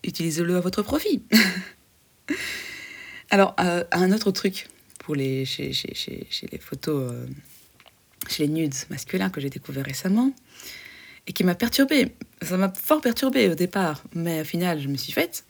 Utilisez-le 0.04 0.58
à 0.58 0.60
votre 0.60 0.82
profit. 0.82 1.22
Alors, 3.30 3.56
un 3.58 4.12
autre 4.12 4.32
truc 4.32 4.70
pour 5.00 5.16
les, 5.16 5.46
chez, 5.46 5.74
chez, 5.74 6.28
les 6.52 6.58
photos, 6.58 7.14
chez 8.28 8.48
les 8.48 8.50
nudes 8.50 8.76
masculins 8.90 9.30
que 9.30 9.42
j'ai 9.42 9.50
découvert 9.50 9.86
récemment, 9.86 10.34
et 11.28 11.34
qui 11.34 11.44
m'a 11.44 11.56
perturbée. 11.56 12.16
Ça 12.42 12.58
m'a 12.58 12.74
fort 12.74 13.02
perturbée 13.02 13.50
au 13.50 13.56
départ, 13.56 14.04
mais 14.14 14.42
au 14.42 14.46
final, 14.46 14.82
je 14.82 14.88
me 14.88 14.98
suis 14.98 15.12
faite. 15.12 15.46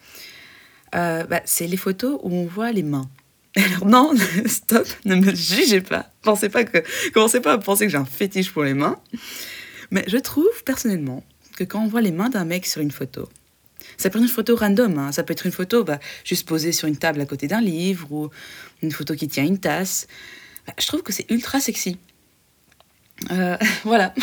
Euh, 0.95 1.23
bah, 1.23 1.41
c'est 1.45 1.67
les 1.67 1.77
photos 1.77 2.19
où 2.23 2.33
on 2.33 2.45
voit 2.45 2.71
les 2.71 2.83
mains. 2.83 3.09
Alors 3.55 3.87
non, 3.87 4.13
stop, 4.45 4.87
ne 5.05 5.15
me 5.15 5.33
jugez 5.33 5.81
pas. 5.81 6.11
Pensez 6.21 6.49
pas 6.49 6.63
que, 6.63 6.83
commencez 7.11 7.39
pas 7.39 7.53
à 7.53 7.57
penser 7.57 7.85
que 7.85 7.91
j'ai 7.91 7.97
un 7.97 8.05
fétiche 8.05 8.51
pour 8.51 8.63
les 8.63 8.73
mains. 8.73 8.99
Mais 9.91 10.03
je 10.07 10.17
trouve 10.17 10.63
personnellement 10.65 11.23
que 11.55 11.63
quand 11.63 11.81
on 11.81 11.87
voit 11.87 12.01
les 12.01 12.11
mains 12.11 12.29
d'un 12.29 12.45
mec 12.45 12.65
sur 12.65 12.81
une 12.81 12.91
photo, 12.91 13.29
ça 13.97 14.09
peut 14.09 14.19
être 14.19 14.23
une 14.23 14.29
photo 14.29 14.55
random, 14.55 14.97
hein. 14.99 15.11
ça 15.11 15.23
peut 15.23 15.31
être 15.31 15.45
une 15.45 15.51
photo 15.51 15.83
bah, 15.83 15.99
juste 16.23 16.47
posée 16.47 16.71
sur 16.71 16.87
une 16.87 16.97
table 16.97 17.19
à 17.21 17.25
côté 17.25 17.47
d'un 17.47 17.61
livre 17.61 18.11
ou 18.11 18.29
une 18.81 18.91
photo 18.91 19.15
qui 19.15 19.27
tient 19.27 19.43
une 19.43 19.59
tasse. 19.59 20.07
Bah, 20.67 20.73
je 20.77 20.85
trouve 20.87 21.01
que 21.01 21.13
c'est 21.13 21.29
ultra 21.31 21.59
sexy. 21.59 21.97
Euh, 23.31 23.57
voilà. 23.83 24.13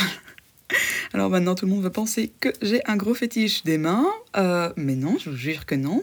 Alors 1.13 1.31
maintenant, 1.31 1.55
tout 1.55 1.67
le 1.67 1.73
monde 1.73 1.83
va 1.83 1.91
penser 1.91 2.33
que 2.41 2.49
j'ai 2.63 2.81
un 2.87 2.97
gros 2.97 3.15
fétiche 3.15 3.65
des 3.65 3.79
mains, 3.79 4.07
euh, 4.37 4.73
mais 4.77 4.97
non, 4.97 5.17
je 5.19 5.31
vous 5.31 5.37
jure 5.37 5.67
que 5.67 5.75
non. 5.75 6.03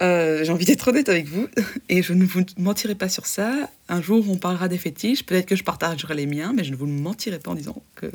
Euh, 0.00 0.42
j'ai 0.42 0.50
envie 0.50 0.64
d'être 0.64 0.88
honnête 0.88 1.08
avec 1.08 1.26
vous 1.26 1.46
et 1.88 2.02
je 2.02 2.12
ne 2.12 2.24
vous 2.24 2.42
mentirai 2.58 2.94
pas 2.94 3.08
sur 3.08 3.26
ça. 3.26 3.70
Un 3.88 4.00
jour, 4.00 4.24
on 4.28 4.36
parlera 4.36 4.68
des 4.68 4.78
fétiches. 4.78 5.24
Peut-être 5.24 5.46
que 5.46 5.56
je 5.56 5.64
partagerai 5.64 6.14
les 6.14 6.26
miens, 6.26 6.52
mais 6.54 6.64
je 6.64 6.70
ne 6.70 6.76
vous 6.76 6.86
mentirai 6.86 7.38
pas 7.38 7.50
en 7.50 7.54
disant 7.54 7.82
que 7.94 8.10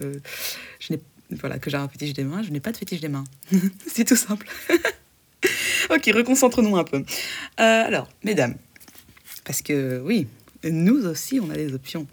je 0.80 0.94
n'ai 0.94 1.00
j'ai 1.30 1.76
un 1.76 1.88
fétiche 1.90 2.14
des 2.14 2.24
mains. 2.24 2.42
Je 2.42 2.52
n'ai 2.52 2.60
pas 2.60 2.72
de 2.72 2.78
fétiche 2.78 3.02
des 3.02 3.10
mains. 3.10 3.26
C'est 3.88 4.06
tout 4.06 4.16
simple. 4.16 4.48
ok, 5.90 6.12
reconcentrons-nous 6.16 6.78
un 6.78 6.84
peu. 6.84 7.04
alors, 7.58 8.10
mesdames, 8.24 8.56
parce 9.44 9.62
que 9.62 10.02
oui, 10.04 10.28
nous 10.64 11.06
aussi, 11.06 11.40
on 11.40 11.50
a 11.50 11.56
des 11.56 11.74
options. 11.74 12.08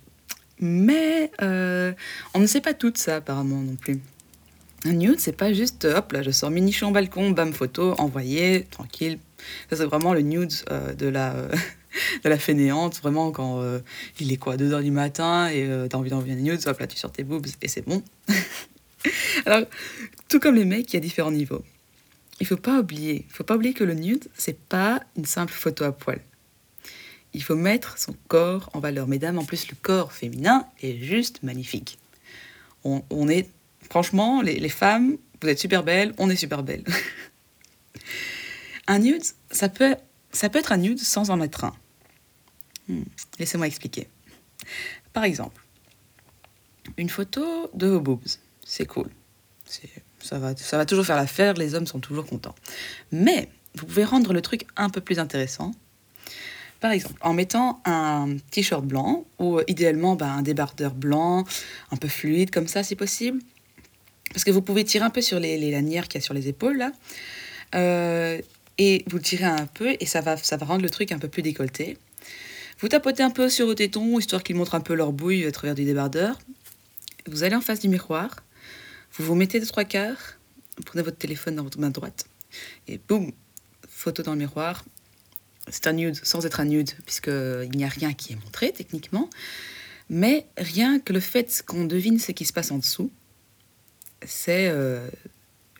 Mais 0.61 1.31
euh, 1.43 1.93
on 2.35 2.41
ne 2.41 2.47
sait 2.47 2.61
pas 2.61 2.75
tout 2.75 2.93
ça 2.95 3.17
apparemment 3.17 3.61
non 3.61 3.77
plus. 3.77 4.01
Un 4.85 4.93
nude, 4.93 5.19
c'est 5.19 5.37
pas 5.37 5.53
juste 5.53 5.87
hop 5.87 6.13
là, 6.13 6.23
je 6.23 6.31
sors 6.31 6.51
mini 6.51 6.71
champ 6.71 6.91
balcon, 6.91 7.31
bam 7.31 7.53
photo, 7.53 7.95
envoyé, 7.99 8.67
tranquille. 8.71 9.19
Ça 9.71 9.77
c'est 9.77 9.85
vraiment 9.85 10.13
le 10.13 10.21
nude 10.21 10.53
euh, 10.71 10.93
de 10.95 11.07
la 11.07 11.35
de 12.25 12.29
la 12.29 12.39
fainéante, 12.39 13.01
vraiment 13.01 13.31
quand 13.31 13.63
euh, 13.63 13.81
il 14.21 14.33
est 14.33 14.37
quoi 14.37 14.57
2h 14.57 14.83
du 14.83 14.91
matin 14.91 15.49
et 15.49 15.69
t'as 15.89 15.97
envie 15.97 16.11
d'envoyer 16.11 16.35
un 16.35 16.37
nude, 16.37 16.61
hop 16.67 16.79
là 16.79 16.87
tu 16.87 16.97
sors 16.97 17.13
tes 17.13 17.25
boobs 17.25 17.47
et 17.63 17.69
c'est 17.69 17.87
bon. 17.87 18.03
Alors 19.47 19.67
tout 20.29 20.39
comme 20.39 20.55
les 20.55 20.65
mecs, 20.65 20.93
il 20.93 20.97
y 20.97 20.99
a 20.99 21.01
différents 21.01 21.33
niveaux. 21.33 21.65
Il 22.41 22.47
faut 22.47 22.57
pas 22.57 22.81
oublier, 22.81 23.27
faut 23.31 23.45
pas 23.45 23.57
oublier 23.57 23.75
que 23.75 23.85
le 23.85 23.95
nude 23.95 24.29
c'est 24.37 24.59
pas 24.59 25.01
une 25.17 25.25
simple 25.25 25.53
photo 25.53 25.85
à 25.85 25.93
poil 25.93 26.21
il 27.35 27.43
faut 27.43 27.57
mettre 27.57 27.99
son 27.99 28.15
corps 28.29 28.71
en 28.73 28.81
valeur. 28.81 29.09
Mesdames, 29.09 29.39
en 29.39 29.45
plus, 29.45 29.69
le 29.69 29.77
corps 29.81 30.13
féminin 30.13 30.67
est 30.81 30.97
juste 30.99 31.43
magnifique. 31.43 31.99
On, 32.85 33.29
est, 33.29 33.51
franchement, 33.89 34.43
les, 34.43 34.69
femmes, 34.69 35.17
vous 35.43 35.49
êtes 35.49 35.59
super 35.59 35.83
belles, 35.83 36.15
on 36.19 36.29
est 36.31 36.37
super 36.37 36.63
belles. 36.63 36.85
un 38.87 38.99
nude, 38.99 39.23
ça 39.51 39.69
peut, 39.69 39.97
ça 40.33 40.51
peut 40.51 40.59
être 40.59 40.71
un 40.71 40.77
nude 40.77 40.99
sans 40.99 41.31
en 41.31 41.41
être 41.41 41.65
un. 41.65 41.75
Hmm, 42.89 43.05
laissez-moi 43.39 43.67
expliquer. 43.67 44.07
Par 45.15 45.25
exemple, 45.25 45.63
une 46.99 47.09
photo 47.09 47.71
de 47.73 47.87
vos 47.87 48.01
boobs, 48.01 48.29
c'est 48.65 48.87
cool. 48.87 49.09
Ça 50.21 50.39
va, 50.39 50.55
ça 50.55 50.77
va 50.77 50.85
toujours 50.85 51.07
faire 51.07 51.17
l'affaire, 51.17 51.55
les 51.55 51.75
hommes 51.75 51.87
sont 51.87 52.01
toujours 52.01 52.27
contents. 52.27 52.55
Mais 53.13 53.49
vous 53.75 53.87
pouvez 53.87 54.05
rendre 54.05 54.35
le 54.35 54.43
truc 54.43 54.67
un 54.77 54.91
peu 54.91 55.01
plus 55.01 55.19
intéressant 55.19 55.73
par 56.85 56.93
exemple, 56.93 57.19
en 57.23 57.33
mettant 57.33 57.81
un 57.87 58.37
t-shirt 58.51 58.85
blanc 58.85 59.25
ou 59.39 59.57
euh, 59.57 59.65
idéalement 59.69 60.17
bah, 60.17 60.31
un 60.31 60.43
débardeur 60.43 60.93
blanc, 60.93 61.47
un 61.91 61.97
peu 61.97 62.09
fluide 62.09 62.51
comme 62.51 62.69
ça 62.69 62.83
si 62.83 62.95
possible. 62.95 63.41
Parce 64.35 64.45
que 64.45 64.51
vous 64.51 64.61
pouvez 64.61 64.85
tirer 64.85 65.03
un 65.03 65.09
peu 65.09 65.23
sur 65.23 65.41
les, 65.41 65.71
lanières 65.71 66.09
qu'il 66.09 66.21
y 66.21 66.23
a 66.23 66.27
sur 66.27 66.35
les 66.35 66.47
épaules 66.47 66.77
là. 66.77 66.93
Euh, 67.75 68.39
et 68.77 69.03
vous 69.07 69.19
tirez 69.19 69.47
un 69.47 69.65
peu 69.65 69.97
et 69.99 70.05
ça 70.05 70.21
va, 70.21 70.37
ça 70.37 70.59
va 70.59 70.67
rendre 70.67 70.83
le 70.83 70.91
truc 70.91 71.11
un 71.11 71.19
peu 71.19 71.29
plus 71.29 71.41
décolleté. 71.41 71.97
Vous 72.81 72.89
tapotez 72.89 73.23
un 73.23 73.31
peu 73.31 73.49
sur 73.49 73.65
vos 73.65 73.75
tétons 73.75 74.19
histoire 74.19 74.43
qu'ils 74.43 74.57
montrent 74.57 74.75
un 74.75 74.83
peu 74.83 74.93
leur 74.93 75.15
bouille 75.15 75.47
à 75.47 75.53
travers 75.53 75.75
du 75.75 75.87
débardeur. 75.87 76.39
Vous 77.27 77.45
allez 77.45 77.57
en 77.57 77.63
face 77.63 77.81
du 77.81 77.89
miroir. 77.89 78.45
Vous 79.15 79.25
vous 79.25 79.35
mettez 79.35 79.59
de 79.59 79.65
trois 79.65 79.85
quarts. 79.85 80.37
Vous 80.77 80.83
prenez 80.85 81.03
votre 81.03 81.17
téléphone 81.17 81.55
dans 81.55 81.65
votre 81.65 81.81
main 81.81 81.89
droite. 81.89 82.27
Et 82.89 83.01
boum, 83.09 83.33
photo 83.89 84.23
dans 84.23 84.33
le 84.33 84.41
miroir 84.41 84.85
c'est 85.69 85.87
un 85.87 85.93
nude 85.93 86.17
sans 86.23 86.45
être 86.47 86.61
un 86.61 86.65
nude, 86.65 86.91
puisqu'il 87.05 87.71
n'y 87.75 87.85
a 87.85 87.89
rien 87.89 88.13
qui 88.13 88.33
est 88.33 88.37
montré 88.37 88.73
techniquement. 88.73 89.31
Mais 90.11 90.47
rien 90.59 91.01
que 91.01 91.13
le 91.13 91.21
fait 91.21 91.65
qu'on 91.67 91.85
devine 91.85 92.19
ce 92.19 92.33
qui 92.33 92.45
se 92.45 92.53
passe 92.53 92.71
en 92.71 92.79
dessous, 92.79 93.11
c'est 94.27 94.69
euh, 94.69 95.09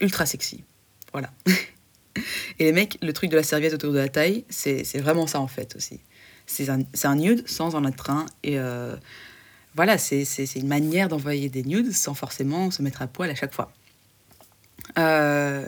ultra 0.01 0.27
sexy. 0.27 0.65
Voilà. 1.13 1.31
Et 2.59 2.65
les 2.65 2.73
mecs, 2.73 2.99
le 3.03 3.13
truc 3.13 3.31
de 3.31 3.37
la 3.37 3.43
serviette 3.43 3.75
autour 3.75 3.93
de 3.93 3.99
la 3.99 4.09
taille, 4.09 4.45
c'est 4.49 4.99
vraiment 4.99 5.27
ça 5.27 5.41
en 5.41 5.49
fait 5.49 5.75
aussi. 5.77 6.01
C'est 6.47 6.69
un, 6.69 6.81
un, 7.03 7.17
nude 7.17 7.47
sans 7.49 7.75
en 7.75 7.85
être 7.85 8.11
un. 8.11 8.27
Et 8.43 8.59
euh, 8.59 8.97
voilà, 9.75 9.99
c'est 9.99 10.25
une 10.55 10.69
manière 10.69 11.09
d'envoyer 11.09 11.49
des 11.49 11.65
nudes 11.65 11.93
sans 11.93 12.15
forcément 12.15 12.71
se 12.71 12.83
mettre 12.83 13.03
à 13.03 13.07
poil 13.09 13.31
à 13.31 13.35
chaque 13.35 13.53
fois. 13.53 13.73
Euh, 14.99 15.67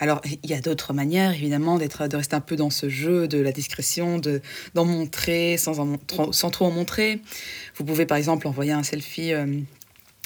alors, 0.00 0.20
il 0.42 0.50
y 0.50 0.54
a 0.54 0.60
d'autres 0.60 0.92
manières, 0.92 1.32
évidemment, 1.32 1.78
d'être, 1.78 2.08
de 2.08 2.16
rester 2.16 2.34
un 2.34 2.40
peu 2.40 2.56
dans 2.56 2.70
ce 2.70 2.88
jeu 2.88 3.28
de 3.28 3.38
la 3.38 3.52
discrétion, 3.52 4.18
de, 4.18 4.40
d'en 4.74 4.84
montrer 4.84 5.56
sans, 5.56 5.98
trop 6.50 6.64
en 6.66 6.70
montrer. 6.70 7.20
Vous 7.76 7.84
pouvez, 7.84 8.06
par 8.06 8.16
exemple, 8.16 8.48
envoyer 8.48 8.72
un 8.72 8.82
selfie 8.82 9.32
euh, 9.32 9.46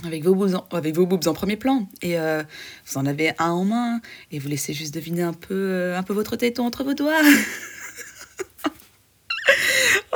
avec, 0.05 0.25
vos 0.25 0.35
boobs 0.35 0.55
en, 0.55 0.67
avec 0.75 0.95
vos 0.95 1.07
en 1.07 1.35
premier 1.35 1.57
plan. 1.57 1.89
Et 2.03 2.19
euh, 2.19 2.43
vous 2.87 2.99
en 2.99 3.07
avez 3.07 3.33
un 3.39 3.51
en 3.51 3.65
main, 3.65 4.01
et 4.31 4.39
vous 4.39 4.49
laissez 4.49 4.73
juste 4.73 4.95
deviner 4.95 5.23
un 5.23 5.35
peu, 5.35 5.55
euh, 5.55 5.99
un 5.99 6.03
peu 6.03 6.15
votre 6.15 6.37
téton 6.37 6.65
entre 6.65 6.85
vos 6.85 6.95
doigts. 6.95 7.21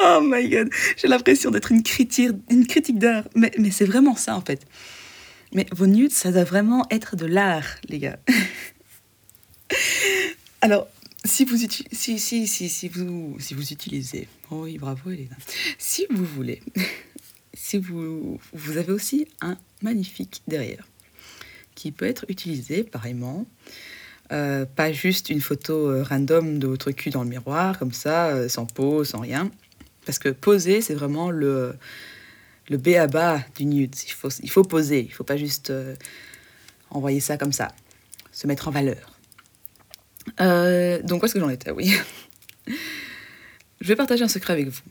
oh 0.02 0.20
my 0.22 0.48
god, 0.48 0.70
j'ai 0.96 1.08
l'impression 1.08 1.50
d'être 1.50 1.72
une 1.72 1.82
critique, 1.82 2.32
d'art. 2.98 3.24
Mais 3.34 3.52
c'est 3.70 3.84
vraiment 3.84 4.16
ça, 4.16 4.36
en 4.36 4.40
fait. 4.40 4.64
Mais 5.54 5.66
vos 5.72 5.86
nudes, 5.86 6.12
ça 6.12 6.32
doit 6.32 6.44
vraiment 6.44 6.86
être 6.90 7.14
de 7.14 7.26
l'art, 7.26 7.76
les 7.88 7.98
gars. 7.98 8.18
Alors, 10.64 10.86
si 11.24 11.44
vous, 11.44 11.56
si, 11.56 12.20
si, 12.20 12.46
si, 12.46 12.68
si, 12.68 12.88
vous, 12.88 13.36
si 13.40 13.52
vous 13.54 13.72
utilisez, 13.72 14.28
oh 14.48 14.62
oui, 14.62 14.78
bravo 14.78 15.10
Elena, 15.10 15.34
si 15.76 16.06
vous 16.08 16.24
voulez, 16.24 16.62
si 17.52 17.78
vous, 17.78 18.38
vous 18.52 18.76
avez 18.76 18.92
aussi 18.92 19.26
un 19.40 19.58
magnifique 19.82 20.40
derrière 20.46 20.86
qui 21.74 21.90
peut 21.90 22.06
être 22.06 22.24
utilisé 22.28 22.84
pareillement, 22.84 23.44
euh, 24.30 24.64
pas 24.64 24.92
juste 24.92 25.30
une 25.30 25.40
photo 25.40 25.90
euh, 25.90 26.04
random 26.04 26.60
de 26.60 26.68
votre 26.68 26.92
cul 26.92 27.10
dans 27.10 27.24
le 27.24 27.28
miroir, 27.28 27.76
comme 27.76 27.92
ça, 27.92 28.28
euh, 28.28 28.48
sans 28.48 28.66
pose, 28.66 29.08
sans 29.08 29.18
rien. 29.18 29.50
Parce 30.06 30.20
que 30.20 30.28
poser, 30.28 30.80
c'est 30.80 30.94
vraiment 30.94 31.32
le, 31.32 31.74
le 32.70 32.76
B 32.76 32.90
à 32.90 33.08
bas 33.08 33.40
du 33.56 33.64
nude. 33.64 33.96
Il 34.06 34.12
faut, 34.12 34.28
il 34.28 34.50
faut 34.50 34.62
poser, 34.62 35.00
il 35.00 35.12
faut 35.12 35.24
pas 35.24 35.36
juste 35.36 35.72
envoyer 36.90 37.18
ça 37.18 37.36
comme 37.36 37.52
ça, 37.52 37.74
se 38.30 38.46
mettre 38.46 38.68
en 38.68 38.70
valeur. 38.70 39.11
Euh, 40.40 41.02
donc, 41.02 41.22
où 41.22 41.26
est-ce 41.26 41.34
que 41.34 41.40
j'en 41.40 41.48
étais? 41.48 41.70
Oui. 41.70 41.94
Je 43.80 43.88
vais 43.88 43.96
partager 43.96 44.22
un 44.22 44.28
secret 44.28 44.52
avec 44.52 44.68
vous. 44.68 44.82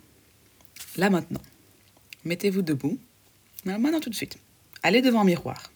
Là, 0.98 1.10
maintenant. 1.10 1.42
Mettez-vous 2.26 2.62
debout. 2.62 3.00
Maintenant, 3.66 4.00
tout 4.00 4.10
de 4.10 4.16
suite. 4.16 4.38
Allez 4.84 5.02
devant 5.02 5.22
un 5.22 5.26
miroir. 5.26 5.72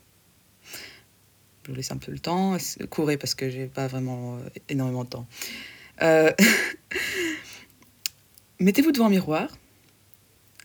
Je 1.63 1.71
vous 1.71 1.75
laisse 1.75 1.91
un 1.91 1.97
peu 1.97 2.11
le 2.11 2.19
temps. 2.19 2.57
Courez 2.89 3.17
parce 3.17 3.33
que 3.33 3.49
j'ai 3.49 3.67
pas 3.67 3.87
vraiment 3.87 4.37
euh, 4.37 4.49
énormément 4.69 5.03
de 5.03 5.09
temps. 5.09 5.27
Euh, 6.01 6.31
mettez-vous 8.59 8.91
devant 8.91 9.05
un 9.05 9.09
miroir. 9.09 9.49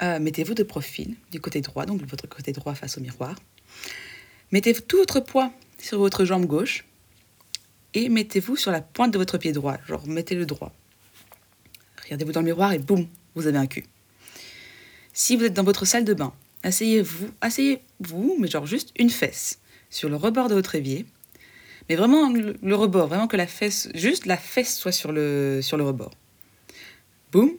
mettez-vous 0.02 0.54
de 0.54 0.62
profil 0.62 1.14
du 1.30 1.40
côté 1.40 1.60
droit, 1.60 1.86
donc 1.86 2.02
votre 2.02 2.28
côté 2.28 2.52
droit 2.52 2.74
face 2.74 2.98
au 2.98 3.00
miroir. 3.00 3.36
Mettez 4.52 4.74
tout 4.74 4.96
votre 4.96 5.20
poids 5.20 5.52
sur 5.78 5.98
votre 5.98 6.24
jambe 6.24 6.46
gauche 6.46 6.84
et 7.94 8.08
mettez-vous 8.08 8.56
sur 8.56 8.70
la 8.70 8.80
pointe 8.80 9.12
de 9.12 9.18
votre 9.18 9.38
pied 9.38 9.52
droit, 9.52 9.76
genre 9.86 10.06
mettez-le 10.06 10.46
droit. 10.46 10.72
Regardez-vous 12.04 12.32
dans 12.32 12.40
le 12.40 12.46
miroir 12.46 12.72
et 12.72 12.78
boum, 12.78 13.06
vous 13.34 13.46
avez 13.46 13.58
un 13.58 13.66
cul. 13.66 13.84
Si 15.12 15.36
vous 15.36 15.44
êtes 15.44 15.54
dans 15.54 15.64
votre 15.64 15.84
salle 15.84 16.04
de 16.04 16.14
bain, 16.14 16.32
asseyez-vous, 16.62 17.30
asseyez-vous, 17.40 18.36
mais 18.38 18.48
genre 18.48 18.66
juste 18.66 18.90
une 18.98 19.10
fesse 19.10 19.58
sur 19.90 20.08
le 20.08 20.16
rebord 20.16 20.48
de 20.48 20.54
votre 20.54 20.74
évier. 20.74 21.06
Mais 21.88 21.96
vraiment 21.96 22.30
le, 22.30 22.74
rebord, 22.74 23.08
vraiment 23.08 23.26
que 23.26 23.36
la 23.36 23.48
fesse, 23.48 23.88
juste 23.94 24.26
la 24.26 24.36
fesse 24.36 24.76
soit 24.76 24.92
sur 24.92 25.10
le, 25.12 25.60
sur 25.62 25.76
le 25.76 25.84
rebord. 25.84 26.12
Boum, 27.32 27.50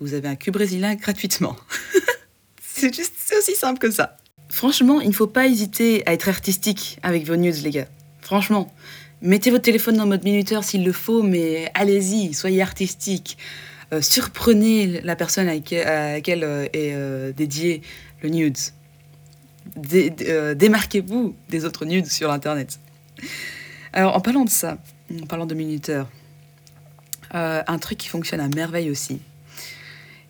vous 0.00 0.14
avez 0.14 0.28
un 0.28 0.36
cul 0.36 0.50
brésilien 0.50 0.94
gratuitement. 0.94 1.56
c'est 2.62 2.94
juste, 2.94 3.14
c'est 3.18 3.36
aussi 3.36 3.54
simple 3.54 3.78
que 3.78 3.90
ça. 3.90 4.16
Franchement, 4.48 5.00
il 5.00 5.08
ne 5.08 5.14
faut 5.14 5.26
pas 5.26 5.46
hésiter 5.46 6.06
à 6.06 6.12
être 6.12 6.28
artistique 6.28 6.98
avec 7.02 7.26
vos 7.26 7.36
news, 7.36 7.52
les 7.62 7.70
gars. 7.70 7.88
Franchement, 8.20 8.72
Mettez 9.24 9.50
votre 9.50 9.62
téléphone 9.62 9.98
en 10.02 10.06
mode 10.06 10.22
minuteur 10.22 10.64
s'il 10.64 10.84
le 10.84 10.92
faut, 10.92 11.22
mais 11.22 11.70
allez-y, 11.72 12.34
soyez 12.34 12.60
artistique. 12.60 13.38
Euh, 13.94 14.02
surprenez 14.02 15.00
la 15.00 15.16
personne 15.16 15.48
à 15.48 15.54
laquelle, 15.54 16.44
euh, 16.44 16.68
est 16.74 16.92
euh, 16.92 17.32
dédié 17.32 17.80
le 18.20 18.28
nude. 18.28 18.58
démarquez-vous 19.76 21.34
des 21.48 21.64
autres 21.64 21.86
nudes 21.86 22.04
sur 22.04 22.30
Internet. 22.30 22.78
Alors, 23.94 24.14
en 24.14 24.20
parlant 24.20 24.44
de 24.44 24.50
ça, 24.50 24.76
en 25.10 25.24
parlant 25.24 25.46
de 25.46 25.54
minuteur, 25.54 26.10
un 27.30 27.78
truc 27.78 27.96
qui 27.96 28.08
fonctionne 28.08 28.40
à 28.40 28.48
merveille 28.48 28.90
aussi, 28.90 29.20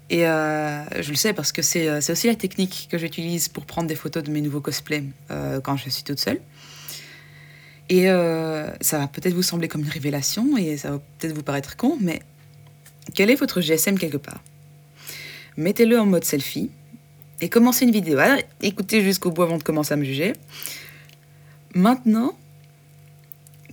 et 0.08 0.20
je 0.20 1.10
le 1.10 1.16
sais 1.16 1.32
parce 1.32 1.50
que 1.50 1.62
euh, 1.78 2.00
c'est 2.00 2.12
aussi 2.12 2.26
la 2.26 2.36
technique 2.36 2.88
que 2.90 2.98
j'utilise 2.98 3.48
pour 3.48 3.64
prendre 3.64 3.88
des 3.88 3.96
photos 3.96 4.22
de 4.22 4.30
mes 4.30 4.40
nouveaux 4.40 4.60
cosplays 4.60 5.04
quand 5.64 5.76
je 5.76 5.88
suis 5.88 6.04
toute 6.04 6.20
seule. 6.20 6.40
Et 7.90 8.06
ça 8.06 8.98
va 8.98 9.08
peut-être 9.08 9.34
vous 9.34 9.42
sembler 9.42 9.68
comme 9.68 9.82
une 9.82 9.88
révélation 9.88 10.56
et 10.56 10.76
ça 10.76 10.92
va 10.92 11.00
peut-être 11.18 11.34
vous 11.34 11.42
paraître 11.42 11.76
con, 11.76 11.98
mais 12.00 12.22
quel 13.14 13.30
est 13.30 13.34
votre 13.34 13.60
GSM 13.60 13.98
quelque 13.98 14.16
part? 14.16 14.42
Mettez-le 15.56 16.00
en 16.00 16.06
mode 16.06 16.24
selfie 16.24 16.70
et 17.40 17.48
commencez 17.48 17.84
une 17.84 17.90
vidéo. 17.90 18.18
écoutez 18.62 19.02
jusqu'au 19.02 19.30
bout 19.30 19.42
avant 19.42 19.58
de 19.58 19.62
commencer 19.62 19.92
à 19.92 19.96
me 19.96 20.04
juger. 20.04 20.32
Maintenant 21.74 22.36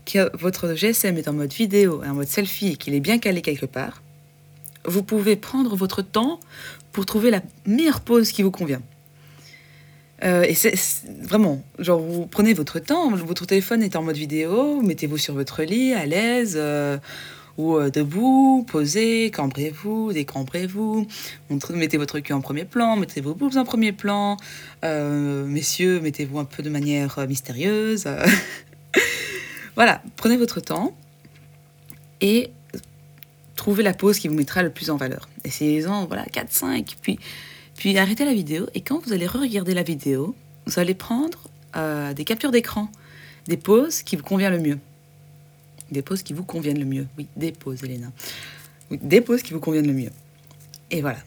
que 0.06 0.36
votre 0.38 0.74
GSM 0.74 1.18
est 1.18 1.28
en 1.28 1.34
mode 1.34 1.54
vidéo 1.54 2.04
et 2.04 2.08
en 2.08 2.16
mode 2.16 2.28
selfie 2.28 2.74
et 2.74 2.76
qu'il 2.76 2.94
est 2.94 3.00
bien 3.00 3.18
calé 3.18 3.42
quelque 3.42 3.66
part, 3.66 4.02
vous 4.86 5.04
pouvez 5.04 5.36
prendre 5.36 5.76
votre 5.76 6.02
temps 6.02 6.40
pour 6.92 7.06
trouver 7.06 7.32
la 7.32 7.42
meilleure 7.66 8.02
pose 8.02 8.32
qui 8.32 8.44
vous 8.44 8.52
convient. 8.52 8.82
Euh, 10.24 10.44
et 10.44 10.54
c'est 10.54 10.76
vraiment, 11.22 11.64
genre, 11.80 12.00
vous 12.00 12.28
prenez 12.28 12.54
votre 12.54 12.80
temps, 12.80 13.10
votre 13.12 13.46
téléphone 13.46 13.82
est 13.82 13.96
en 13.96 14.04
mode 14.04 14.18
vidéo, 14.18 14.82
mettez-vous 14.82 15.18
sur 15.18 15.34
votre 15.34 15.64
lit 15.64 15.94
à 15.94 16.06
l'aise, 16.06 16.54
euh, 16.58 16.98
ou 17.58 17.76
euh, 17.76 17.90
debout, 17.90 18.66
posez, 18.70 19.32
cambrez-vous, 19.32 20.14
décambrez-vous, 20.14 21.08
mettez 21.72 21.98
votre 21.98 22.20
cul 22.20 22.34
en 22.34 22.42
premier 22.42 22.66
plan, 22.66 22.96
mettez 22.98 23.22
vos 23.22 23.34
boobs 23.34 23.58
en 23.58 23.66
premier 23.66 23.94
plan, 23.94 24.38
messieurs, 24.84 26.00
mettez-vous 26.00 26.38
un 26.38 26.46
peu 26.46 26.62
de 26.62 26.70
manière 26.70 27.26
mystérieuse. 27.28 28.08
voilà, 29.76 30.04
prenez 30.18 30.38
votre 30.38 30.60
temps 30.60 30.96
et 32.22 32.52
trouvez 33.56 33.82
la 33.82 33.94
pose 33.94 34.20
qui 34.20 34.28
vous 34.28 34.36
mettra 34.36 34.62
le 34.62 34.70
plus 34.70 34.92
en 34.92 34.98
valeur. 34.98 35.28
Essayez-en, 35.44 36.06
voilà, 36.06 36.26
4, 36.26 36.52
5, 36.52 36.98
puis, 37.02 37.20
puis 37.82 37.98
arrêtez 37.98 38.26
la 38.26 38.34
vidéo. 38.36 38.68
Et 38.76 38.82
quand 38.82 39.04
vous 39.04 39.12
allez 39.12 39.26
re-regarder 39.26 39.74
la 39.74 39.82
vidéo, 39.82 40.36
vous 40.68 40.80
allez 40.80 40.94
prendre 40.94 41.40
euh, 41.76 42.14
des 42.14 42.26
captures 42.26 42.52
d'écran, 42.52 42.92
des 43.48 43.58
poses 43.58 44.04
qui 44.04 44.16
vous 44.16 44.22
conviennent 44.22 44.54
le 44.54 44.60
mieux. 44.60 44.78
Des 45.90 46.04
poses 46.04 46.22
qui 46.22 46.34
vous 46.34 46.44
conviennent 46.44 46.78
le 46.78 46.86
mieux. 46.86 47.08
Oui, 47.18 47.26
des 47.36 47.52
poses, 47.52 47.84
Elena. 47.84 48.12
Oui, 48.92 49.00
des 49.02 49.20
poses 49.20 49.42
qui 49.42 49.54
vous 49.54 49.60
conviennent 49.60 49.88
le 49.88 49.94
mieux. 49.94 50.12
Et 50.92 51.02
voilà. 51.02 51.18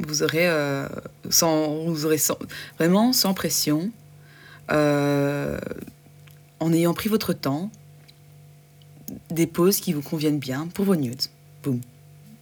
Vous 0.00 0.22
aurez, 0.22 0.46
euh, 0.46 0.86
sans, 1.30 1.86
vous 1.86 2.04
aurez 2.04 2.20
vraiment 2.76 3.14
sans 3.14 3.32
pression, 3.32 3.90
euh, 4.70 5.58
en 6.60 6.74
ayant 6.74 6.92
pris 6.92 7.08
votre 7.08 7.32
temps, 7.32 7.70
des 9.30 9.46
poses 9.46 9.80
qui 9.80 9.94
vous 9.94 10.02
conviennent 10.02 10.40
bien 10.40 10.66
pour 10.66 10.84
vos 10.84 10.96
nudes. 10.96 11.22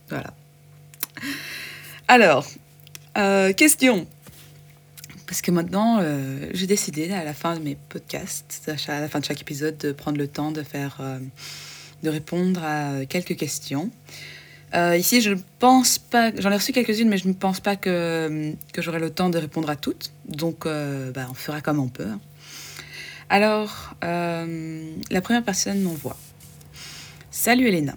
Voilà. 0.09 0.35
Alors, 2.09 2.49
euh, 3.17 3.53
question. 3.53 4.07
Parce 5.27 5.41
que 5.41 5.51
maintenant, 5.51 5.99
euh, 6.01 6.49
j'ai 6.53 6.67
décidé 6.67 7.11
à 7.13 7.25
la 7.25 7.35
fin 7.35 7.57
de 7.57 7.61
mes 7.61 7.77
podcasts, 7.89 8.71
à 8.89 9.01
la 9.01 9.09
fin 9.09 9.21
de 9.21 9.25
chaque 9.25 9.41
épisode, 9.41 9.77
de 9.79 9.93
prendre 9.93 10.19
le 10.19 10.29
temps 10.29 10.53
de 10.53 10.63
faire, 10.63 10.99
euh, 11.01 11.19
de 12.03 12.11
répondre 12.11 12.63
à 12.63 13.07
quelques 13.07 13.37
questions. 13.37 13.91
ici, 14.75 15.21
je 15.21 15.31
ne 15.31 15.41
pense 15.61 15.99
pas, 15.99 16.33
j'en 16.37 16.51
ai 16.51 16.57
reçu 16.57 16.73
quelques-unes, 16.73 17.09
mais 17.09 17.19
je 17.19 17.29
ne 17.29 17.33
pense 17.33 17.61
pas 17.61 17.77
que, 17.77 18.53
que 18.73 18.83
j'aurai 18.83 18.99
le 18.99 19.11
temps 19.11 19.31
de 19.31 19.39
répondre 19.39 19.71
à 19.71 19.77
toutes. 19.77 20.13
Donc, 20.29 20.67
bah, 20.67 21.27
on 21.31 21.35
fera 21.35 21.61
comme 21.61 21.79
on 21.79 21.89
peut. 21.89 22.09
Alors, 23.31 23.95
la 24.03 25.21
première 25.23 25.45
personne 25.45 25.81
m'envoie. 25.81 26.17
Salut 27.31 27.69
Elena. 27.69 27.97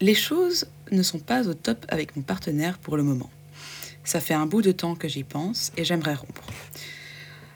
Les 0.00 0.14
choses 0.14 0.66
ne 0.92 1.02
sont 1.02 1.18
pas 1.18 1.46
au 1.48 1.54
top 1.54 1.86
avec 1.88 2.16
mon 2.16 2.22
partenaire 2.22 2.78
pour 2.78 2.96
le 2.96 3.02
moment. 3.02 3.30
Ça 4.04 4.20
fait 4.20 4.34
un 4.34 4.46
bout 4.46 4.62
de 4.62 4.72
temps 4.72 4.94
que 4.94 5.08
j'y 5.08 5.24
pense 5.24 5.72
et 5.76 5.84
j'aimerais 5.84 6.14
rompre. 6.14 6.44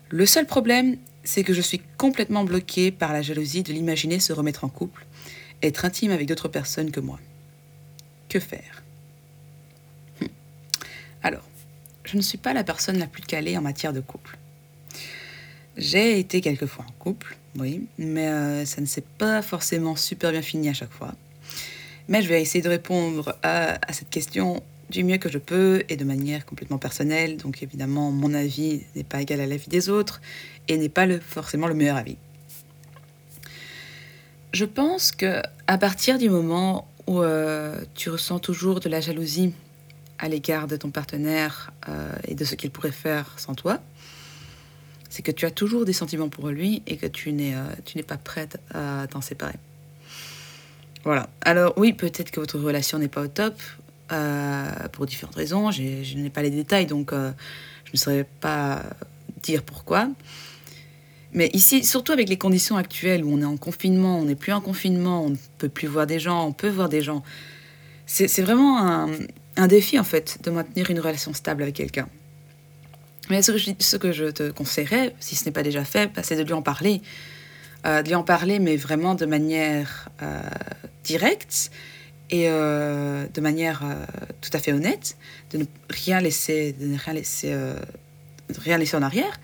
Le 0.08 0.26
seul 0.26 0.46
problème, 0.46 0.96
c'est 1.22 1.44
que 1.44 1.52
je 1.52 1.60
suis 1.60 1.82
complètement 1.98 2.44
bloquée 2.44 2.90
par 2.90 3.12
la 3.12 3.22
jalousie 3.22 3.62
de 3.62 3.72
l'imaginer 3.72 4.18
se 4.18 4.32
remettre 4.32 4.64
en 4.64 4.68
couple, 4.68 5.06
être 5.62 5.84
intime 5.84 6.10
avec 6.10 6.26
d'autres 6.26 6.48
personnes 6.48 6.90
que 6.90 7.00
moi. 7.00 7.20
Que 8.28 8.40
faire? 8.40 8.82
Hum. 10.22 10.28
Alors, 11.22 11.44
je 12.04 12.16
ne 12.16 12.22
suis 12.22 12.38
pas 12.38 12.54
la 12.54 12.64
personne 12.64 12.98
la 12.98 13.06
plus 13.06 13.22
calée 13.22 13.58
en 13.58 13.62
matière 13.62 13.92
de 13.92 14.00
couple. 14.00 14.38
J'ai 15.76 16.18
été 16.18 16.40
quelquefois 16.40 16.86
en 16.88 16.92
couple, 16.92 17.36
oui, 17.56 17.86
mais 17.98 18.26
euh, 18.26 18.64
ça 18.64 18.80
ne 18.80 18.86
s'est 18.86 19.04
pas 19.18 19.42
forcément 19.42 19.94
super 19.94 20.32
bien 20.32 20.42
fini 20.42 20.68
à 20.68 20.74
chaque 20.74 20.92
fois. 20.92 21.14
Mais 22.08 22.22
je 22.22 22.28
vais 22.28 22.40
essayer 22.40 22.62
de 22.62 22.68
répondre 22.68 23.36
à, 23.42 23.78
cette 23.92 24.10
question 24.10 24.62
du 24.90 25.04
mieux 25.04 25.18
que 25.18 25.28
je 25.28 25.38
peux 25.38 25.82
et 25.88 25.96
de 25.96 26.04
manière 26.04 26.46
complètement 26.46 26.78
personnelle. 26.78 27.36
Donc 27.36 27.62
évidemment, 27.62 28.10
mon 28.10 28.34
avis 28.34 28.82
n'est 28.96 29.04
pas 29.04 29.20
égal 29.20 29.40
à 29.40 29.46
l'avis 29.46 29.68
des 29.68 29.88
autres 29.88 30.20
et 30.68 30.76
n'est 30.76 30.88
pas 30.88 31.06
forcément 31.20 31.66
le 31.66 31.74
meilleur 31.74 31.96
avis. 31.96 32.16
Je 34.52 34.64
pense 34.64 35.12
que 35.12 35.42
à 35.66 35.78
partir 35.78 36.18
du 36.18 36.30
moment 36.30 36.88
où 37.06 37.22
euh, 37.22 37.80
tu 37.94 38.10
ressens 38.10 38.38
toujours 38.38 38.80
de 38.80 38.88
la 38.88 39.00
jalousie 39.00 39.52
à 40.18 40.28
l'égard 40.28 40.66
de 40.66 40.76
ton 40.76 40.90
partenaire 40.90 41.72
euh, 41.88 42.10
et 42.26 42.34
de 42.34 42.44
ce 42.44 42.54
qu'il 42.54 42.70
pourrait 42.70 42.90
faire 42.90 43.34
sans 43.36 43.54
toi, 43.54 43.80
c'est 45.10 45.22
que 45.22 45.30
tu 45.30 45.46
as 45.46 45.50
toujours 45.50 45.84
des 45.84 45.92
sentiments 45.92 46.28
pour 46.28 46.48
lui 46.48 46.82
et 46.86 46.96
que 46.96 47.06
tu 47.06 47.32
n'es 47.32 47.54
euh, 47.54 48.02
pas 48.06 48.16
prête 48.16 48.58
à 48.74 49.06
t'en 49.08 49.20
séparer. 49.20 49.54
Voilà. 51.04 51.28
Alors 51.42 51.74
oui, 51.76 51.92
peut-être 51.92 52.30
que 52.30 52.40
votre 52.40 52.58
relation 52.58 52.98
n'est 52.98 53.08
pas 53.08 53.22
au 53.22 53.28
top 53.28 53.54
euh, 54.12 54.70
pour 54.92 55.06
différentes 55.06 55.34
raisons. 55.34 55.70
Je 55.70 56.16
n'ai 56.16 56.30
pas 56.30 56.42
les 56.42 56.50
détails, 56.50 56.86
donc 56.86 57.12
euh, 57.12 57.30
je 57.84 57.90
ne 57.94 57.98
saurais 57.98 58.26
pas 58.40 58.82
dire 59.42 59.62
pourquoi. 59.62 60.08
Mais 61.32 61.50
ici, 61.52 61.84
surtout 61.84 62.12
avec 62.12 62.28
les 62.28 62.38
conditions 62.38 62.76
actuelles 62.76 63.22
où 63.22 63.32
on 63.32 63.40
est 63.40 63.44
en 63.44 63.56
confinement, 63.56 64.18
on 64.18 64.24
n'est 64.24 64.34
plus 64.34 64.52
en 64.52 64.60
confinement, 64.60 65.24
on 65.24 65.30
ne 65.30 65.36
peut 65.58 65.68
plus 65.68 65.86
voir 65.86 66.06
des 66.06 66.18
gens, 66.18 66.46
on 66.46 66.52
peut 66.52 66.70
voir 66.70 66.88
des 66.88 67.02
gens. 67.02 67.22
C'est 68.06 68.40
vraiment 68.40 68.78
un, 69.56 69.66
défi 69.66 69.98
en 69.98 70.04
fait 70.04 70.38
de 70.42 70.50
maintenir 70.50 70.90
une 70.90 71.00
relation 71.00 71.34
stable 71.34 71.62
avec 71.62 71.74
quelqu'un. 71.74 72.08
Mais 73.28 73.42
ce 73.42 73.52
que, 73.52 73.58
je, 73.58 73.70
ce 73.78 73.96
que 73.98 74.12
je 74.12 74.24
te 74.26 74.50
conseillerais, 74.50 75.14
si 75.20 75.36
ce 75.36 75.44
n'est 75.44 75.50
pas 75.50 75.62
déjà 75.62 75.84
fait, 75.84 76.10
bah, 76.14 76.22
c'est 76.22 76.36
de 76.36 76.42
lui 76.42 76.54
en 76.54 76.62
parler. 76.62 77.02
Euh, 77.86 78.02
de 78.02 78.08
lui 78.08 78.14
en 78.16 78.24
parler, 78.24 78.58
mais 78.58 78.76
vraiment 78.76 79.14
de 79.14 79.24
manière 79.24 80.08
euh, 80.22 80.40
directe 81.04 81.70
et 82.30 82.48
euh, 82.48 83.26
de 83.32 83.40
manière 83.40 83.82
tout 84.40 84.50
à 84.52 84.58
fait 84.58 84.72
honnête, 84.72 85.16
de 85.50 85.58
ne 85.58 85.64
rien 85.90 86.20
laisser, 86.20 86.72
de 86.72 86.86
ne 86.86 86.98
rien 86.98 87.14
laisser, 87.14 87.56
rien 88.58 88.78
laisser 88.78 88.96
en 88.96 89.02
arrière. 89.02 89.40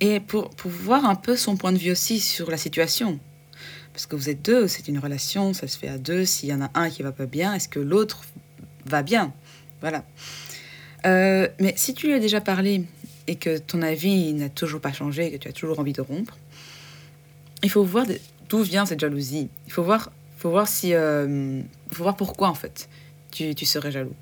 et 0.00 0.20
pour, 0.20 0.50
pour 0.50 0.70
voir 0.70 1.04
un 1.04 1.14
peu 1.14 1.36
son 1.36 1.56
point 1.56 1.72
de 1.72 1.78
vue 1.78 1.92
aussi 1.92 2.20
sur 2.20 2.50
la 2.50 2.56
situation. 2.56 3.18
Parce 3.92 4.06
que 4.06 4.14
vous 4.14 4.28
êtes 4.28 4.42
deux, 4.42 4.68
c'est 4.68 4.86
une 4.86 4.98
relation, 4.98 5.52
ça 5.52 5.66
se 5.66 5.76
fait 5.76 5.88
à 5.88 5.98
deux. 5.98 6.24
S'il 6.24 6.48
y 6.48 6.54
en 6.54 6.62
a 6.62 6.70
un 6.74 6.88
qui 6.88 7.02
va 7.02 7.12
pas 7.12 7.26
bien, 7.26 7.54
est-ce 7.54 7.68
que 7.68 7.80
l'autre 7.80 8.22
va 8.84 9.02
bien? 9.02 9.32
Voilà. 9.80 10.04
mais 11.04 11.74
si 11.76 11.94
tu 11.94 12.08
lui 12.08 12.14
as 12.14 12.20
déjà 12.20 12.40
parlé 12.40 12.84
et 13.28 13.36
que 13.36 13.58
ton 13.58 13.82
avis 13.82 14.32
n'a 14.32 14.48
toujours 14.48 14.80
pas 14.80 14.92
changé 14.92 15.30
que 15.30 15.36
tu 15.36 15.48
as 15.48 15.52
toujours 15.52 15.78
envie 15.78 15.92
de 15.92 16.00
rompre, 16.00 16.36
il 17.62 17.70
faut 17.70 17.84
voir 17.84 18.06
d'où 18.48 18.62
vient 18.62 18.86
cette 18.86 19.00
jalousie? 19.00 19.48
Il 19.66 19.72
faut 19.72 19.82
voir, 19.82 20.10
faut 20.38 20.50
voir 20.50 20.68
si, 20.68 20.94
euh, 20.94 21.60
faut 21.92 22.04
voir 22.04 22.16
pourquoi 22.16 22.48
en 22.48 22.54
fait 22.54 22.88
tu, 23.32 23.54
tu 23.54 23.66
serais 23.66 23.90
jaloux. 23.90 24.14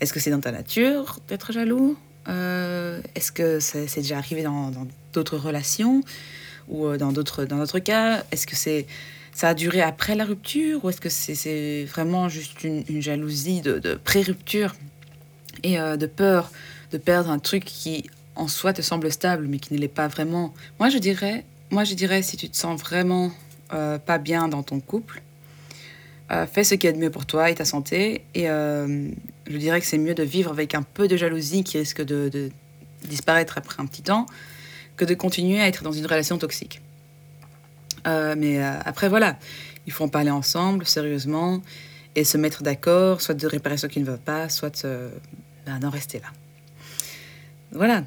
Est-ce 0.00 0.12
que 0.12 0.20
c'est 0.20 0.30
dans 0.30 0.40
ta 0.40 0.52
nature 0.52 1.18
d'être 1.28 1.52
jaloux 1.52 1.96
euh, 2.28 3.00
Est-ce 3.14 3.32
que 3.32 3.58
c'est 3.58 3.88
déjà 3.96 4.18
arrivé 4.18 4.42
dans 4.42 4.70
d'autres 5.12 5.38
relations 5.38 6.02
ou 6.68 6.86
euh, 6.86 6.98
dans 6.98 7.10
d'autres 7.10 7.44
dans 7.44 7.56
d'autres 7.56 7.78
cas? 7.78 8.22
Est-ce 8.32 8.46
que 8.46 8.54
c'est 8.54 8.86
ça 9.32 9.48
a 9.48 9.54
duré 9.54 9.80
après 9.80 10.14
la 10.14 10.24
rupture 10.24 10.84
ou 10.84 10.90
est-ce 10.90 11.00
que 11.00 11.08
c'est 11.08 11.84
vraiment 11.86 12.28
juste 12.28 12.62
une, 12.62 13.02
jalousie 13.02 13.62
de, 13.62 13.80
de 13.80 13.94
pré-rupture 13.94 14.76
et 15.64 15.76
de 15.76 16.06
peur 16.06 16.52
de 16.92 16.98
perdre 16.98 17.30
un 17.30 17.40
truc 17.40 17.64
qui 17.64 18.08
en 18.36 18.46
soi 18.46 18.72
te 18.72 18.80
semble 18.80 19.10
stable 19.10 19.46
mais 19.48 19.58
qui 19.58 19.74
ne 19.74 19.78
l'est 19.80 19.88
pas 19.88 20.06
vraiment? 20.06 20.54
Moi 20.78 20.88
je 20.88 20.98
dirais, 20.98 21.44
moi 21.70 21.82
je 21.82 21.94
dirais 21.94 22.22
si 22.22 22.36
tu 22.36 22.48
te 22.48 22.56
sens 22.56 22.80
vraiment 22.80 23.32
euh, 23.72 23.98
pas 23.98 24.18
bien 24.18 24.48
dans 24.48 24.62
ton 24.62 24.80
couple, 24.80 25.22
euh, 26.30 26.46
fais 26.46 26.64
ce 26.64 26.74
qui 26.74 26.86
est 26.86 26.92
de 26.92 26.98
mieux 26.98 27.10
pour 27.10 27.26
toi 27.26 27.50
et 27.50 27.54
ta 27.54 27.64
santé 27.64 28.24
et 28.34 28.48
euh, 28.48 29.08
je 29.46 29.56
dirais 29.56 29.80
que 29.80 29.86
c'est 29.86 29.98
mieux 29.98 30.14
de 30.14 30.22
vivre 30.22 30.50
avec 30.50 30.74
un 30.74 30.82
peu 30.82 31.08
de 31.08 31.16
jalousie 31.16 31.64
qui 31.64 31.78
risque 31.78 32.02
de, 32.02 32.28
de, 32.28 32.50
disparaître 33.04 33.58
après 33.58 33.82
un 33.82 33.86
petit 33.86 34.02
temps 34.02 34.26
que 34.96 35.04
de 35.04 35.14
continuer 35.14 35.60
à 35.60 35.68
être 35.68 35.82
dans 35.82 35.92
une 35.92 36.06
relation 36.06 36.38
toxique. 36.38 36.80
mais 38.06 38.62
après 38.62 39.08
voilà, 39.08 39.36
il 39.86 39.92
faut 39.92 40.04
en 40.04 40.08
parler 40.08 40.30
ensemble 40.30 40.86
sérieusement 40.86 41.60
et 42.16 42.24
se 42.24 42.38
mettre 42.38 42.62
d'accord, 42.62 43.20
soit 43.20 43.34
de 43.34 43.46
réparer 43.46 43.76
ce 43.76 43.86
qui 43.86 44.00
ne 44.00 44.06
va 44.06 44.16
pas, 44.16 44.48
soit 44.48 44.86
ben, 45.66 45.78
d'en 45.80 45.90
rester 45.90 46.20
là. 46.20 46.28
Voilà. 47.72 48.04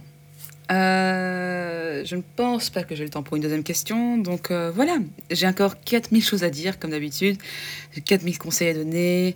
Euh, 0.72 2.04
je 2.06 2.16
ne 2.16 2.22
pense 2.36 2.70
pas 2.70 2.84
que 2.84 2.96
j'ai 2.96 3.04
le 3.04 3.10
temps 3.10 3.24
pour 3.24 3.36
une 3.38 3.44
deuxième 3.44 3.64
question. 3.64 4.18
Donc 4.18 4.52
euh, 4.52 4.72
voilà, 4.74 4.98
j'ai 5.32 5.48
encore 5.48 5.80
4000 5.82 6.24
choses 6.24 6.44
à 6.44 6.50
dire, 6.50 6.80
comme 6.80 6.92
d'habitude. 6.92 7.38
J'ai 7.94 8.02
4000 8.02 8.38
conseils 8.38 8.70
à 8.70 8.74
donner. 8.74 9.36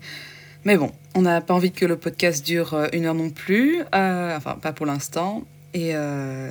Mais 0.63 0.77
bon, 0.77 0.91
on 1.15 1.23
n'a 1.23 1.41
pas 1.41 1.53
envie 1.53 1.71
que 1.71 1.85
le 1.85 1.97
podcast 1.97 2.45
dure 2.45 2.73
euh, 2.73 2.87
une 2.93 3.05
heure 3.05 3.15
non 3.15 3.29
plus. 3.29 3.81
Enfin, 3.93 4.57
pas 4.61 4.73
pour 4.73 4.85
l'instant. 4.85 5.43
Et 5.73 5.93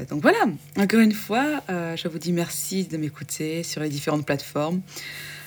donc 0.08 0.22
voilà, 0.22 0.38
encore 0.78 1.00
une 1.00 1.12
fois, 1.12 1.60
je 1.68 2.08
vous 2.08 2.18
dis 2.18 2.32
merci 2.32 2.84
de 2.84 2.96
m'écouter 2.96 3.62
sur 3.64 3.82
les 3.82 3.90
différentes 3.90 4.24
plateformes. 4.24 4.80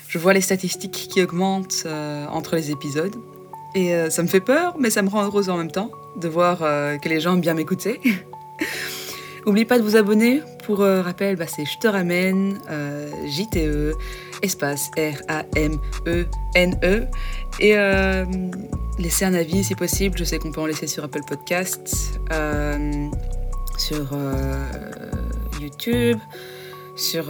Je 0.07 0.19
vois 0.19 0.35
les 0.35 0.41
statistiques 0.41 1.07
qui 1.09 1.23
augmentent 1.23 1.87
entre 2.29 2.55
les 2.55 2.69
épisodes. 2.69 3.15
Et 3.73 3.95
ça 4.11 4.21
me 4.21 4.27
fait 4.27 4.41
peur, 4.41 4.75
mais 4.77 4.91
ça 4.91 5.01
me 5.01 5.09
rend 5.09 5.23
heureuse 5.23 5.49
en 5.49 5.57
même 5.57 5.71
temps 5.71 5.89
de 6.17 6.27
voir 6.27 6.59
que 6.59 7.09
les 7.09 7.19
gens 7.19 7.33
aiment 7.33 7.41
bien 7.41 7.55
m'écouter. 7.55 7.99
N'oubliez 9.45 9.65
pas 9.65 9.77
de 9.77 9.83
vous 9.83 9.95
abonner. 9.95 10.41
Pour 10.65 10.81
euh, 10.81 11.01
rappel, 11.01 11.35
bah, 11.35 11.47
c'est 11.47 11.65
Je 11.65 11.77
te 11.79 11.87
ramène, 11.87 12.59
euh, 12.69 13.09
J-T-E, 13.25 13.93
espace 14.41 14.89
R-A-M-E-N-E. 14.97 16.27
Et 17.59 17.77
euh, 17.77 18.25
laissez 18.97 19.25
un 19.25 19.33
avis 19.33 19.63
si 19.63 19.75
possible. 19.75 20.17
Je 20.17 20.23
sais 20.23 20.39
qu'on 20.39 20.51
peut 20.51 20.61
en 20.61 20.65
laisser 20.65 20.87
sur 20.87 21.03
Apple 21.03 21.23
Podcasts, 21.27 22.21
euh, 22.31 23.09
sur 23.77 24.15
YouTube, 25.59 26.19
sur 26.95 27.25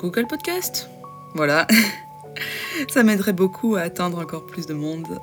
Google 0.00 0.26
Podcast. 0.28 0.88
Voilà. 1.34 1.66
Ça 2.88 3.02
m'aiderait 3.02 3.32
beaucoup 3.32 3.76
à 3.76 3.80
atteindre 3.82 4.20
encore 4.20 4.46
plus 4.46 4.66
de 4.66 4.74
monde. 4.74 5.18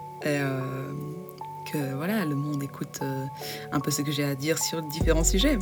Voilà, 1.77 2.25
le 2.25 2.35
monde 2.35 2.61
écoute 2.63 2.99
euh, 3.01 3.25
un 3.71 3.79
peu 3.79 3.91
ce 3.91 4.01
que 4.01 4.11
j'ai 4.11 4.23
à 4.23 4.35
dire 4.35 4.57
sur 4.57 4.81
différents 4.81 5.23
sujets. 5.23 5.57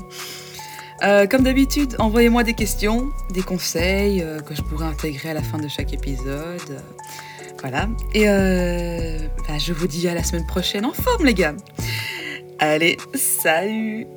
Euh, 1.03 1.27
comme 1.27 1.43
d'habitude, 1.43 1.95
envoyez-moi 1.99 2.43
des 2.43 2.53
questions, 2.53 3.09
des 3.31 3.41
conseils 3.41 4.21
euh, 4.21 4.39
que 4.39 4.53
je 4.53 4.61
pourrais 4.61 4.85
intégrer 4.85 5.29
à 5.29 5.33
la 5.33 5.41
fin 5.41 5.57
de 5.57 5.67
chaque 5.67 5.93
épisode. 5.93 6.81
Voilà. 7.61 7.89
Et 8.13 8.25
bah, 8.25 9.57
je 9.57 9.73
vous 9.73 9.87
dis 9.87 10.07
à 10.07 10.13
la 10.13 10.23
semaine 10.23 10.45
prochaine 10.45 10.85
en 10.85 10.93
forme, 10.93 11.25
les 11.25 11.33
gars. 11.33 11.55
Allez, 12.59 12.97
salut 13.15 14.07